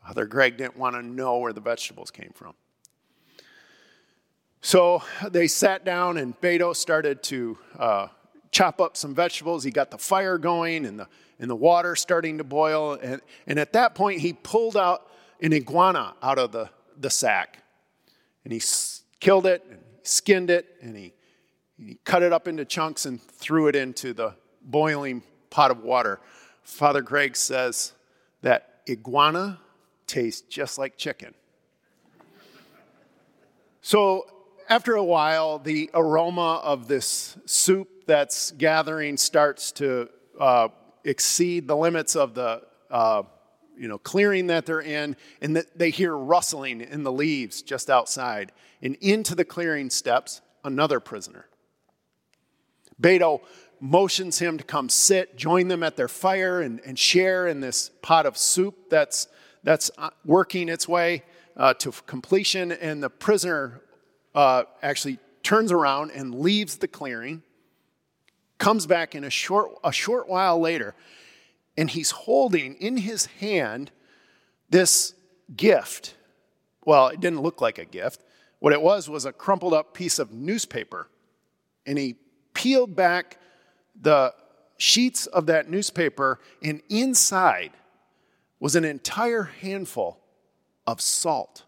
Father 0.05 0.25
Greg 0.25 0.57
didn't 0.57 0.77
want 0.77 0.95
to 0.95 1.01
know 1.01 1.37
where 1.37 1.53
the 1.53 1.61
vegetables 1.61 2.11
came 2.11 2.31
from. 2.33 2.53
So 4.61 5.03
they 5.29 5.47
sat 5.47 5.85
down, 5.85 6.17
and 6.17 6.39
Beto 6.41 6.75
started 6.75 7.21
to 7.23 7.57
uh, 7.77 8.07
chop 8.51 8.81
up 8.81 8.97
some 8.97 9.13
vegetables. 9.13 9.63
He 9.63 9.71
got 9.71 9.91
the 9.91 9.97
fire 9.97 10.37
going 10.37 10.85
and 10.85 10.99
the, 10.99 11.07
and 11.39 11.49
the 11.49 11.55
water 11.55 11.95
starting 11.95 12.39
to 12.39 12.43
boil. 12.43 12.93
And, 12.93 13.21
and 13.45 13.59
at 13.59 13.73
that 13.73 13.93
point, 13.93 14.21
he 14.21 14.33
pulled 14.33 14.75
out 14.75 15.07
an 15.41 15.53
iguana 15.53 16.15
out 16.21 16.37
of 16.37 16.51
the, 16.51 16.69
the 16.97 17.09
sack. 17.09 17.63
And 18.43 18.53
he 18.53 18.61
killed 19.19 19.45
it, 19.45 19.65
and 19.69 19.79
skinned 20.03 20.49
it, 20.49 20.67
and 20.81 20.95
he, 20.95 21.13
he 21.77 21.97
cut 22.03 22.23
it 22.23 22.31
up 22.31 22.47
into 22.47 22.65
chunks 22.65 23.05
and 23.05 23.21
threw 23.21 23.67
it 23.67 23.75
into 23.75 24.13
the 24.13 24.35
boiling 24.61 25.23
pot 25.49 25.71
of 25.71 25.83
water. 25.83 26.19
Father 26.63 27.01
Greg 27.01 27.35
says 27.35 27.93
that 28.41 28.81
iguana 28.89 29.59
tastes 30.07 30.41
just 30.41 30.77
like 30.77 30.97
chicken. 30.97 31.33
So, 33.81 34.25
after 34.67 34.95
a 34.95 35.03
while, 35.03 35.59
the 35.59 35.91
aroma 35.93 36.59
of 36.63 36.87
this 36.87 37.37
soup 37.45 37.87
that's 38.07 38.51
gathering 38.51 39.15
starts 39.15 39.71
to 39.73 40.09
uh, 40.39 40.69
exceed 41.03 41.67
the 41.67 41.77
limits 41.77 42.15
of 42.15 42.33
the 42.33 42.63
uh, 42.89 43.23
you 43.77 43.87
know, 43.87 43.97
clearing 43.97 44.47
that 44.47 44.65
they're 44.65 44.81
in, 44.81 45.15
and 45.41 45.55
that 45.55 45.77
they 45.77 45.89
hear 45.89 46.15
rustling 46.15 46.81
in 46.81 47.03
the 47.03 47.11
leaves 47.11 47.61
just 47.61 47.89
outside. 47.89 48.51
And 48.81 48.95
into 49.01 49.35
the 49.35 49.45
clearing 49.45 49.89
steps 49.89 50.41
another 50.63 50.99
prisoner. 50.99 51.47
Beto 53.01 53.41
motions 53.79 54.39
him 54.39 54.57
to 54.57 54.63
come 54.63 54.89
sit, 54.89 55.35
join 55.35 55.67
them 55.67 55.83
at 55.83 55.95
their 55.95 56.07
fire, 56.07 56.61
and, 56.61 56.79
and 56.85 56.97
share 56.97 57.47
in 57.47 57.59
this 57.59 57.91
pot 58.01 58.25
of 58.25 58.37
soup 58.37 58.89
that's, 58.89 59.27
that's 59.63 59.91
uh, 59.97 60.09
working 60.23 60.69
its 60.69 60.87
way 60.87 61.23
uh, 61.57 61.73
to 61.75 61.91
completion. 62.05 62.71
And 62.71 63.03
the 63.03 63.09
prisoner 63.09 63.81
uh, 64.33 64.63
actually 64.81 65.19
turns 65.43 65.71
around 65.71 66.11
and 66.11 66.35
leaves 66.35 66.77
the 66.77 66.87
clearing, 66.87 67.43
comes 68.57 68.87
back 68.87 69.13
in 69.13 69.23
a 69.23 69.29
short, 69.29 69.71
a 69.83 69.91
short 69.91 70.27
while 70.27 70.59
later, 70.59 70.95
and 71.77 71.89
he's 71.89 72.11
holding 72.11 72.75
in 72.75 72.97
his 72.97 73.25
hand 73.25 73.91
this 74.69 75.13
gift. 75.55 76.15
Well, 76.85 77.07
it 77.07 77.19
didn't 77.19 77.41
look 77.41 77.61
like 77.61 77.77
a 77.77 77.85
gift. 77.85 78.21
What 78.59 78.73
it 78.73 78.81
was 78.81 79.09
was 79.09 79.25
a 79.25 79.33
crumpled 79.33 79.73
up 79.73 79.93
piece 79.93 80.19
of 80.19 80.31
newspaper. 80.31 81.09
And 81.85 81.97
he 81.97 82.15
peeled 82.53 82.95
back 82.95 83.37
the 83.99 84.33
sheets 84.77 85.25
of 85.27 85.45
that 85.45 85.69
newspaper, 85.69 86.39
and 86.61 86.81
inside 86.89 87.71
was 88.59 88.75
an 88.75 88.83
entire 88.83 89.43
handful 89.43 90.19
of 90.87 91.01
salt. 91.01 91.63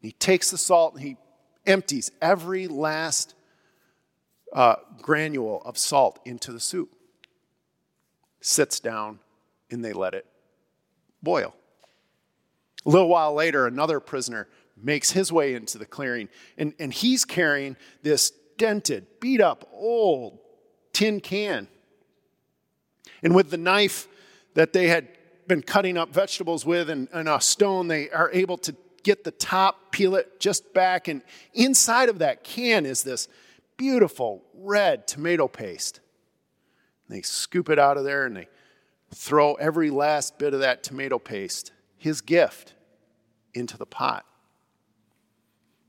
He 0.00 0.12
takes 0.12 0.50
the 0.50 0.58
salt 0.58 0.94
and 0.94 1.02
he 1.02 1.16
empties 1.66 2.10
every 2.22 2.68
last 2.68 3.34
uh, 4.52 4.76
granule 5.00 5.62
of 5.64 5.76
salt 5.76 6.18
into 6.24 6.52
the 6.52 6.60
soup, 6.60 6.94
sits 8.40 8.80
down, 8.80 9.18
and 9.70 9.84
they 9.84 9.92
let 9.92 10.14
it 10.14 10.26
boil. 11.22 11.54
A 12.86 12.88
little 12.88 13.08
while 13.08 13.34
later, 13.34 13.66
another 13.66 14.00
prisoner 14.00 14.48
makes 14.76 15.10
his 15.10 15.30
way 15.30 15.54
into 15.54 15.78
the 15.78 15.86
clearing, 15.86 16.28
and, 16.56 16.72
and 16.78 16.92
he's 16.92 17.24
carrying 17.24 17.76
this 18.02 18.32
dented, 18.56 19.06
beat 19.20 19.40
up, 19.40 19.68
old 19.72 20.38
tin 20.92 21.20
can. 21.20 21.68
And 23.22 23.34
with 23.34 23.50
the 23.50 23.58
knife 23.58 24.08
that 24.54 24.72
they 24.72 24.88
had 24.88 25.08
been 25.46 25.62
cutting 25.62 25.98
up 25.98 26.12
vegetables 26.12 26.64
with 26.64 26.90
and, 26.90 27.08
and 27.12 27.28
a 27.28 27.40
stone, 27.40 27.88
they 27.88 28.10
are 28.10 28.30
able 28.32 28.56
to 28.58 28.74
get 29.02 29.24
the 29.24 29.30
top, 29.30 29.92
peel 29.92 30.14
it 30.14 30.40
just 30.40 30.72
back. 30.72 31.08
And 31.08 31.22
inside 31.54 32.08
of 32.08 32.18
that 32.20 32.44
can 32.44 32.86
is 32.86 33.02
this 33.02 33.28
beautiful 33.76 34.44
red 34.54 35.06
tomato 35.06 35.48
paste. 35.48 36.00
They 37.10 37.22
scoop 37.22 37.68
it 37.68 37.78
out 37.78 37.96
of 37.96 38.04
there 38.04 38.24
and 38.24 38.36
they 38.36 38.48
throw 39.12 39.54
every 39.54 39.90
last 39.90 40.38
bit 40.38 40.54
of 40.54 40.60
that 40.60 40.84
tomato 40.84 41.18
paste, 41.18 41.72
his 41.98 42.20
gift, 42.20 42.74
into 43.52 43.76
the 43.76 43.86
pot. 43.86 44.24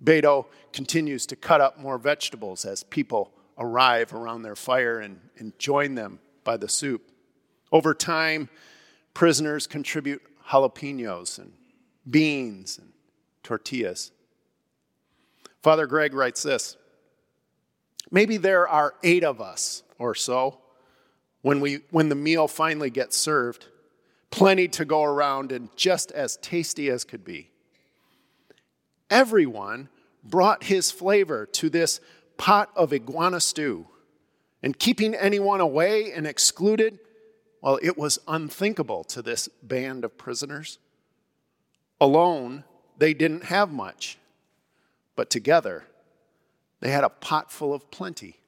Beto 0.03 0.47
continues 0.73 1.27
to 1.27 1.35
cut 1.35 1.61
up 1.61 1.77
more 1.79 1.99
vegetables 1.99 2.65
as 2.65 2.81
people 2.83 3.31
arrive 3.59 4.13
around 4.13 4.41
their 4.41 4.55
fire 4.55 4.99
and, 4.99 5.19
and 5.37 5.57
join 5.59 5.93
them 5.93 6.19
by 6.43 6.57
the 6.57 6.67
soup. 6.67 7.11
Over 7.71 7.93
time, 7.93 8.49
prisoners 9.13 9.67
contribute 9.67 10.23
jalapenos 10.47 11.37
and 11.37 11.53
beans 12.09 12.79
and 12.79 12.93
tortillas. 13.43 14.11
Father 15.61 15.85
Greg 15.85 16.15
writes 16.15 16.41
this 16.41 16.77
Maybe 18.09 18.37
there 18.37 18.67
are 18.67 18.95
eight 19.03 19.23
of 19.23 19.39
us 19.39 19.83
or 19.99 20.15
so 20.15 20.60
when, 21.41 21.59
we, 21.59 21.81
when 21.89 22.09
the 22.09 22.15
meal 22.15 22.47
finally 22.47 22.89
gets 22.89 23.17
served, 23.17 23.67
plenty 24.29 24.67
to 24.69 24.85
go 24.85 25.03
around 25.03 25.51
and 25.51 25.69
just 25.75 26.11
as 26.11 26.37
tasty 26.37 26.89
as 26.89 27.03
could 27.03 27.23
be. 27.23 27.49
Everyone 29.09 29.89
brought 30.23 30.65
his 30.65 30.91
flavor 30.91 31.45
to 31.45 31.69
this 31.69 31.99
pot 32.37 32.69
of 32.75 32.93
iguana 32.93 33.39
stew 33.39 33.87
and 34.63 34.77
keeping 34.77 35.13
anyone 35.15 35.59
away 35.59 36.11
and 36.11 36.25
excluded, 36.25 36.99
well, 37.61 37.79
it 37.81 37.97
was 37.97 38.19
unthinkable 38.27 39.03
to 39.05 39.21
this 39.21 39.47
band 39.63 40.05
of 40.05 40.17
prisoners. 40.17 40.77
Alone, 41.99 42.63
they 42.97 43.13
didn't 43.13 43.45
have 43.45 43.71
much, 43.71 44.17
but 45.15 45.29
together, 45.29 45.85
they 46.79 46.91
had 46.91 47.03
a 47.03 47.09
pot 47.09 47.51
full 47.51 47.73
of 47.73 47.89
plenty. 47.91 48.40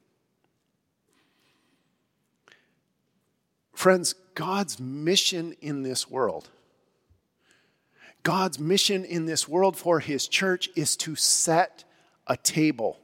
Friends, 3.84 4.14
God's 4.34 4.80
mission 4.80 5.54
in 5.60 5.82
this 5.82 6.10
world, 6.10 6.48
God's 8.22 8.58
mission 8.58 9.04
in 9.04 9.26
this 9.26 9.46
world 9.46 9.76
for 9.76 10.00
His 10.00 10.26
church 10.26 10.70
is 10.74 10.96
to 10.96 11.14
set 11.16 11.84
a 12.26 12.34
table 12.34 12.98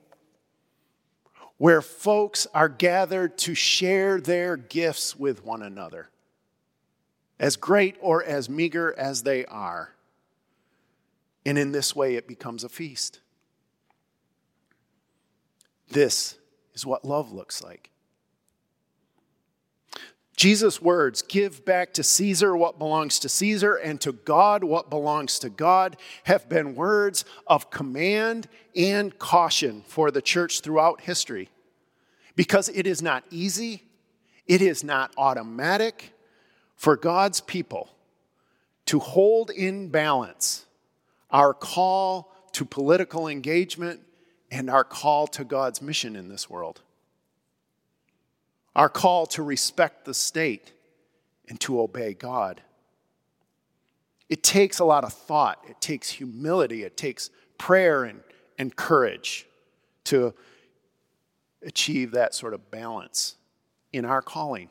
where 1.59 1.83
folks 1.83 2.47
are 2.55 2.71
gathered 2.71 3.37
to 3.37 3.55
share 3.55 4.23
their 4.23 4.57
gifts 4.57 5.15
with 5.15 5.45
one 5.45 5.61
another, 5.61 6.09
as 7.39 7.57
great 7.57 7.99
or 8.01 8.25
as 8.25 8.49
meager 8.49 8.99
as 8.99 9.23
they 9.23 9.45
are. 9.45 9.93
And 11.45 11.59
in 11.59 11.73
this 11.73 11.95
way, 11.95 12.15
it 12.15 12.27
becomes 12.27 12.65
a 12.65 12.71
feast. 12.71 13.21
This 15.91 16.39
is 16.73 16.87
what 16.87 17.05
love 17.05 17.33
looks 17.33 17.63
like. 17.63 17.90
Jesus' 20.41 20.81
words, 20.81 21.21
give 21.21 21.67
back 21.67 21.93
to 21.93 22.03
Caesar 22.03 22.57
what 22.57 22.79
belongs 22.79 23.19
to 23.19 23.29
Caesar 23.29 23.75
and 23.75 24.01
to 24.01 24.13
God 24.13 24.65
what 24.65 24.89
belongs 24.89 25.39
to 25.41 25.51
God, 25.51 25.99
have 26.25 26.49
been 26.49 26.75
words 26.75 27.27
of 27.47 27.71
command 27.71 28.49
and 28.75 29.19
caution 29.19 29.85
for 29.87 30.11
the 30.11 30.23
church 30.23 30.61
throughout 30.63 31.03
history. 31.03 31.51
Because 32.37 32.71
it 32.71 32.87
is 32.87 33.03
not 33.03 33.23
easy, 33.31 33.83
it 34.47 34.63
is 34.63 34.83
not 34.83 35.13
automatic 35.19 36.15
for 36.75 36.97
God's 36.97 37.43
people 37.43 37.91
to 38.87 38.99
hold 38.99 39.51
in 39.51 39.91
balance 39.91 40.65
our 41.31 41.53
call 41.53 42.35
to 42.53 42.65
political 42.65 43.29
engagement, 43.29 44.01
and 44.51 44.71
our 44.71 44.85
call 44.85 45.27
to 45.27 45.45
God's 45.45 45.83
mission 45.83 46.17
in 46.17 46.31
this 46.31 46.49
world. 46.49 46.81
Our 48.77 48.89
call 48.89 49.27
to 49.27 49.43
respect 49.43 50.05
the 50.05 50.15
state 50.15 50.73
and 51.49 51.61
to 51.61 51.81
obey 51.81 52.15
God. 52.15 52.61
It 54.29 54.43
takes 54.45 54.79
a 54.79 54.85
lot 54.85 55.03
of 55.03 55.13
thought, 55.13 55.65
it 55.69 55.81
takes 55.81 56.09
humility, 56.09 56.85
it 56.85 56.97
takes 56.97 57.31
prayer 57.59 58.05
and, 58.05 58.21
and 58.59 58.75
courage 58.75 59.47
to 60.05 60.33
achieve 61.63 62.13
that 62.13 62.35
sort 62.35 62.55
of 62.55 62.71
balance 62.71 63.37
in 63.93 64.05
our 64.05 64.23
calling. 64.23 64.71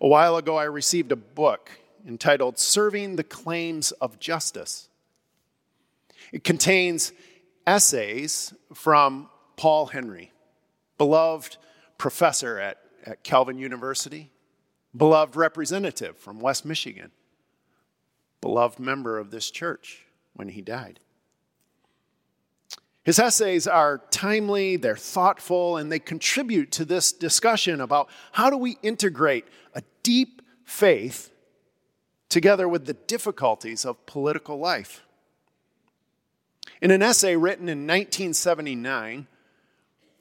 A 0.00 0.08
while 0.08 0.36
ago, 0.36 0.56
I 0.56 0.64
received 0.64 1.12
a 1.12 1.16
book 1.16 1.70
entitled 2.06 2.58
Serving 2.58 3.16
the 3.16 3.24
Claims 3.24 3.92
of 3.92 4.18
Justice. 4.18 4.88
It 6.32 6.44
contains 6.44 7.12
essays 7.66 8.54
from 8.74 9.28
Paul 9.56 9.86
Henry, 9.86 10.31
beloved 10.98 11.56
professor 11.98 12.58
at, 12.58 12.78
at 13.04 13.22
Calvin 13.24 13.58
University, 13.58 14.30
beloved 14.96 15.36
representative 15.36 16.16
from 16.16 16.40
West 16.40 16.64
Michigan, 16.64 17.10
beloved 18.40 18.78
member 18.78 19.18
of 19.18 19.30
this 19.30 19.50
church 19.50 20.06
when 20.34 20.48
he 20.48 20.60
died. 20.60 21.00
His 23.04 23.18
essays 23.18 23.66
are 23.66 24.02
timely, 24.10 24.76
they're 24.76 24.96
thoughtful, 24.96 25.76
and 25.76 25.90
they 25.90 25.98
contribute 25.98 26.70
to 26.72 26.84
this 26.84 27.12
discussion 27.12 27.80
about 27.80 28.08
how 28.32 28.48
do 28.48 28.56
we 28.56 28.78
integrate 28.82 29.46
a 29.74 29.82
deep 30.04 30.40
faith 30.64 31.30
together 32.28 32.68
with 32.68 32.86
the 32.86 32.94
difficulties 32.94 33.84
of 33.84 34.06
political 34.06 34.58
life. 34.58 35.04
In 36.80 36.90
an 36.90 37.02
essay 37.02 37.36
written 37.36 37.68
in 37.68 37.86
1979, 37.86 39.26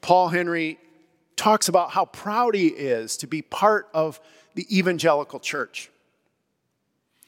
Paul 0.02 0.30
Henry 0.30 0.80
talks 1.36 1.68
about 1.68 1.92
how 1.92 2.06
proud 2.06 2.56
he 2.56 2.68
is 2.68 3.18
to 3.18 3.28
be 3.28 3.42
part 3.42 3.88
of 3.94 4.20
the 4.56 4.78
evangelical 4.78 5.40
church. 5.40 5.90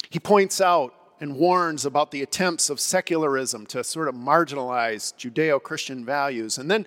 He 0.09 0.19
points 0.19 0.59
out 0.59 0.93
and 1.19 1.35
warns 1.35 1.85
about 1.85 2.11
the 2.11 2.21
attempts 2.21 2.69
of 2.69 2.79
secularism 2.79 3.65
to 3.67 3.83
sort 3.83 4.07
of 4.07 4.15
marginalize 4.15 5.13
Judeo 5.15 5.61
Christian 5.61 6.03
values. 6.03 6.57
And 6.57 6.69
then, 6.69 6.85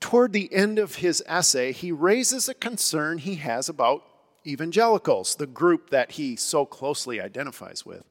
toward 0.00 0.32
the 0.32 0.52
end 0.52 0.78
of 0.78 0.96
his 0.96 1.22
essay, 1.26 1.72
he 1.72 1.90
raises 1.90 2.48
a 2.48 2.54
concern 2.54 3.18
he 3.18 3.36
has 3.36 3.68
about 3.68 4.04
evangelicals, 4.46 5.36
the 5.36 5.46
group 5.46 5.90
that 5.90 6.12
he 6.12 6.36
so 6.36 6.66
closely 6.66 7.20
identifies 7.20 7.84
with. 7.84 8.04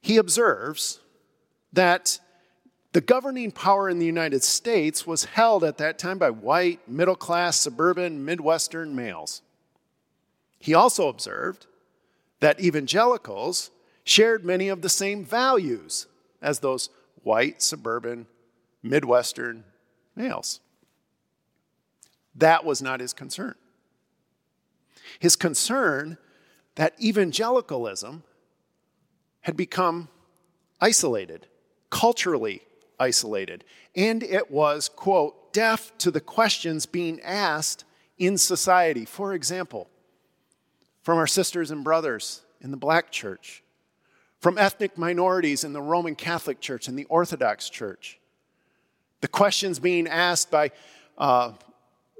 He 0.00 0.18
observes 0.18 1.00
that 1.72 2.20
the 2.96 3.02
governing 3.02 3.50
power 3.50 3.90
in 3.90 3.98
the 3.98 4.06
United 4.06 4.42
States 4.42 5.06
was 5.06 5.26
held 5.26 5.62
at 5.62 5.76
that 5.76 5.98
time 5.98 6.16
by 6.16 6.30
white, 6.30 6.80
middle 6.88 7.14
class, 7.14 7.60
suburban, 7.60 8.24
Midwestern 8.24 8.96
males. 8.96 9.42
He 10.58 10.72
also 10.72 11.08
observed 11.08 11.66
that 12.40 12.58
evangelicals 12.58 13.70
shared 14.02 14.46
many 14.46 14.70
of 14.70 14.80
the 14.80 14.88
same 14.88 15.26
values 15.26 16.06
as 16.40 16.60
those 16.60 16.88
white, 17.22 17.60
suburban, 17.60 18.26
Midwestern 18.82 19.64
males. 20.14 20.60
That 22.34 22.64
was 22.64 22.80
not 22.80 23.00
his 23.00 23.12
concern. 23.12 23.56
His 25.18 25.36
concern 25.36 26.16
that 26.76 26.94
evangelicalism 26.98 28.22
had 29.42 29.54
become 29.54 30.08
isolated, 30.80 31.46
culturally 31.90 32.62
isolated, 32.98 33.64
and 33.94 34.22
it 34.22 34.50
was, 34.50 34.88
quote, 34.88 35.52
deaf 35.52 35.96
to 35.98 36.10
the 36.10 36.20
questions 36.20 36.86
being 36.86 37.20
asked 37.22 37.84
in 38.18 38.38
society. 38.38 39.04
For 39.04 39.34
example, 39.34 39.88
from 41.02 41.18
our 41.18 41.26
sisters 41.26 41.70
and 41.70 41.84
brothers 41.84 42.42
in 42.60 42.70
the 42.70 42.76
black 42.76 43.10
church, 43.10 43.62
from 44.40 44.58
ethnic 44.58 44.98
minorities 44.98 45.64
in 45.64 45.72
the 45.72 45.82
Roman 45.82 46.14
Catholic 46.14 46.60
Church 46.60 46.88
and 46.88 46.98
the 46.98 47.04
Orthodox 47.06 47.68
Church. 47.70 48.18
The 49.20 49.28
questions 49.28 49.78
being 49.78 50.06
asked 50.06 50.50
by 50.50 50.72
uh, 51.16 51.52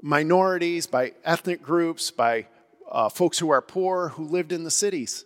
minorities, 0.01 0.87
by 0.87 1.13
ethnic 1.23 1.61
groups, 1.61 2.11
by 2.11 2.47
uh, 2.91 3.09
folks 3.09 3.37
who 3.37 3.49
are 3.49 3.61
poor 3.61 4.09
who 4.09 4.23
lived 4.25 4.51
in 4.51 4.63
the 4.63 4.71
cities. 4.71 5.25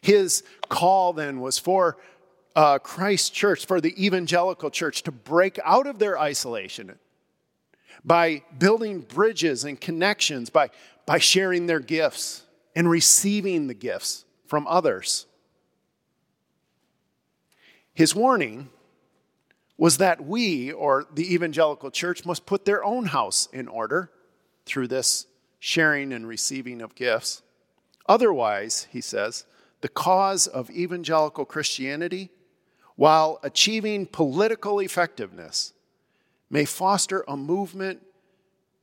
His 0.00 0.42
call 0.68 1.12
then 1.12 1.40
was 1.40 1.58
for 1.58 1.98
uh, 2.56 2.78
Christ 2.78 3.34
Church, 3.34 3.66
for 3.66 3.80
the 3.80 4.04
evangelical 4.04 4.70
church, 4.70 5.02
to 5.04 5.12
break 5.12 5.58
out 5.64 5.86
of 5.86 5.98
their 5.98 6.18
isolation 6.18 6.98
by 8.04 8.42
building 8.58 9.00
bridges 9.00 9.64
and 9.64 9.80
connections, 9.80 10.50
by, 10.50 10.70
by 11.06 11.18
sharing 11.18 11.66
their 11.66 11.80
gifts 11.80 12.44
and 12.74 12.88
receiving 12.88 13.66
the 13.66 13.74
gifts 13.74 14.24
from 14.46 14.66
others. 14.66 15.26
His 17.92 18.14
warning 18.14 18.70
was 19.76 19.98
that 19.98 20.24
we, 20.24 20.72
or 20.72 21.06
the 21.14 21.34
evangelical 21.34 21.90
church, 21.90 22.24
must 22.24 22.46
put 22.46 22.64
their 22.64 22.84
own 22.84 23.06
house 23.06 23.48
in 23.52 23.68
order 23.68 24.10
through 24.66 24.88
this 24.88 25.26
sharing 25.58 26.12
and 26.12 26.26
receiving 26.26 26.80
of 26.80 26.94
gifts. 26.94 27.42
Otherwise, 28.06 28.88
he 28.90 29.00
says, 29.00 29.46
the 29.80 29.88
cause 29.88 30.46
of 30.46 30.70
evangelical 30.70 31.44
Christianity, 31.44 32.30
while 33.00 33.40
achieving 33.42 34.04
political 34.04 34.78
effectiveness, 34.80 35.72
may 36.50 36.66
foster 36.66 37.24
a 37.26 37.34
movement 37.34 37.98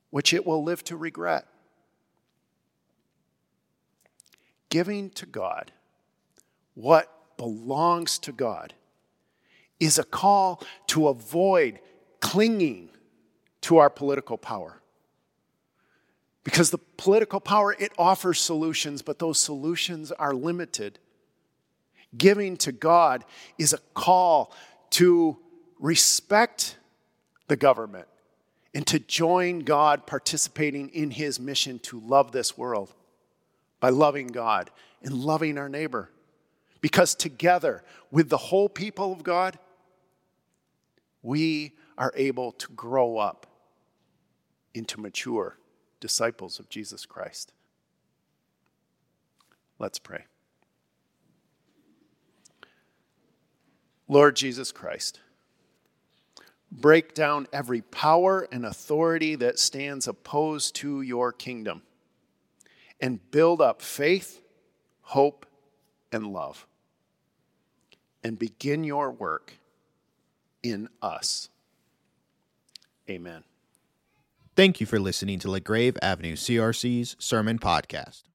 which 0.10 0.34
it 0.34 0.43
will 0.43 0.63
live 0.63 0.84
to 0.84 0.97
regret. 0.97 1.45
Giving 4.71 5.12
to 5.12 5.27
God 5.27 5.71
what 6.73 7.38
belongs 7.38 8.17
to 8.17 8.32
God 8.32 8.73
is 9.80 9.99
a 9.99 10.03
call 10.03 10.63
to 10.88 11.10
avoid 11.10 11.77
clinging 12.19 12.89
to 13.62 13.77
our 13.77 13.91
political 13.91 14.39
power. 14.39 14.82
Because 16.43 16.71
the 16.71 16.80
political 16.80 17.39
power, 17.39 17.75
it 17.77 17.91
offers 17.99 18.39
solutions, 18.39 19.03
but 19.03 19.19
those 19.19 19.38
solutions 19.38 20.12
are 20.12 20.34
limited. 20.34 20.97
Giving 22.15 22.57
to 22.57 22.71
God 22.71 23.25
is 23.57 23.73
a 23.73 23.79
call 23.93 24.53
to 24.91 25.37
respect 25.79 26.77
the 27.47 27.55
government 27.55 28.07
and 28.73 28.85
to 28.87 28.99
join 28.99 29.59
God 29.59 30.05
participating 30.05 30.89
in 30.89 31.11
his 31.11 31.39
mission 31.39 31.79
to 31.79 31.99
love 31.99 32.31
this 32.31 32.57
world 32.57 32.93
by 33.79 33.89
loving 33.89 34.27
God 34.27 34.69
and 35.01 35.13
loving 35.13 35.57
our 35.57 35.69
neighbor. 35.69 36.09
Because 36.81 37.15
together 37.15 37.83
with 38.11 38.29
the 38.29 38.37
whole 38.37 38.69
people 38.69 39.11
of 39.11 39.23
God, 39.23 39.57
we 41.21 41.73
are 41.97 42.13
able 42.15 42.51
to 42.53 42.71
grow 42.73 43.17
up 43.17 43.47
into 44.73 45.01
mature 45.01 45.57
disciples 45.99 46.59
of 46.59 46.69
Jesus 46.69 47.05
Christ. 47.05 47.51
Let's 49.79 49.99
pray. 49.99 50.25
Lord 54.07 54.35
Jesus 54.35 54.71
Christ, 54.71 55.19
break 56.71 57.13
down 57.13 57.47
every 57.51 57.81
power 57.81 58.47
and 58.51 58.65
authority 58.65 59.35
that 59.35 59.59
stands 59.59 60.07
opposed 60.07 60.75
to 60.75 61.01
your 61.01 61.31
kingdom 61.31 61.81
and 62.99 63.19
build 63.31 63.61
up 63.61 63.81
faith, 63.81 64.41
hope, 65.01 65.45
and 66.11 66.27
love. 66.27 66.65
And 68.23 68.37
begin 68.37 68.83
your 68.83 69.11
work 69.11 69.53
in 70.63 70.89
us. 71.01 71.49
Amen. 73.09 73.43
Thank 74.55 74.81
you 74.81 74.87
for 74.87 74.99
listening 74.99 75.39
to 75.39 75.47
LaGrave 75.47 75.97
Avenue 76.01 76.35
CRC's 76.35 77.15
Sermon 77.19 77.59
Podcast. 77.59 78.26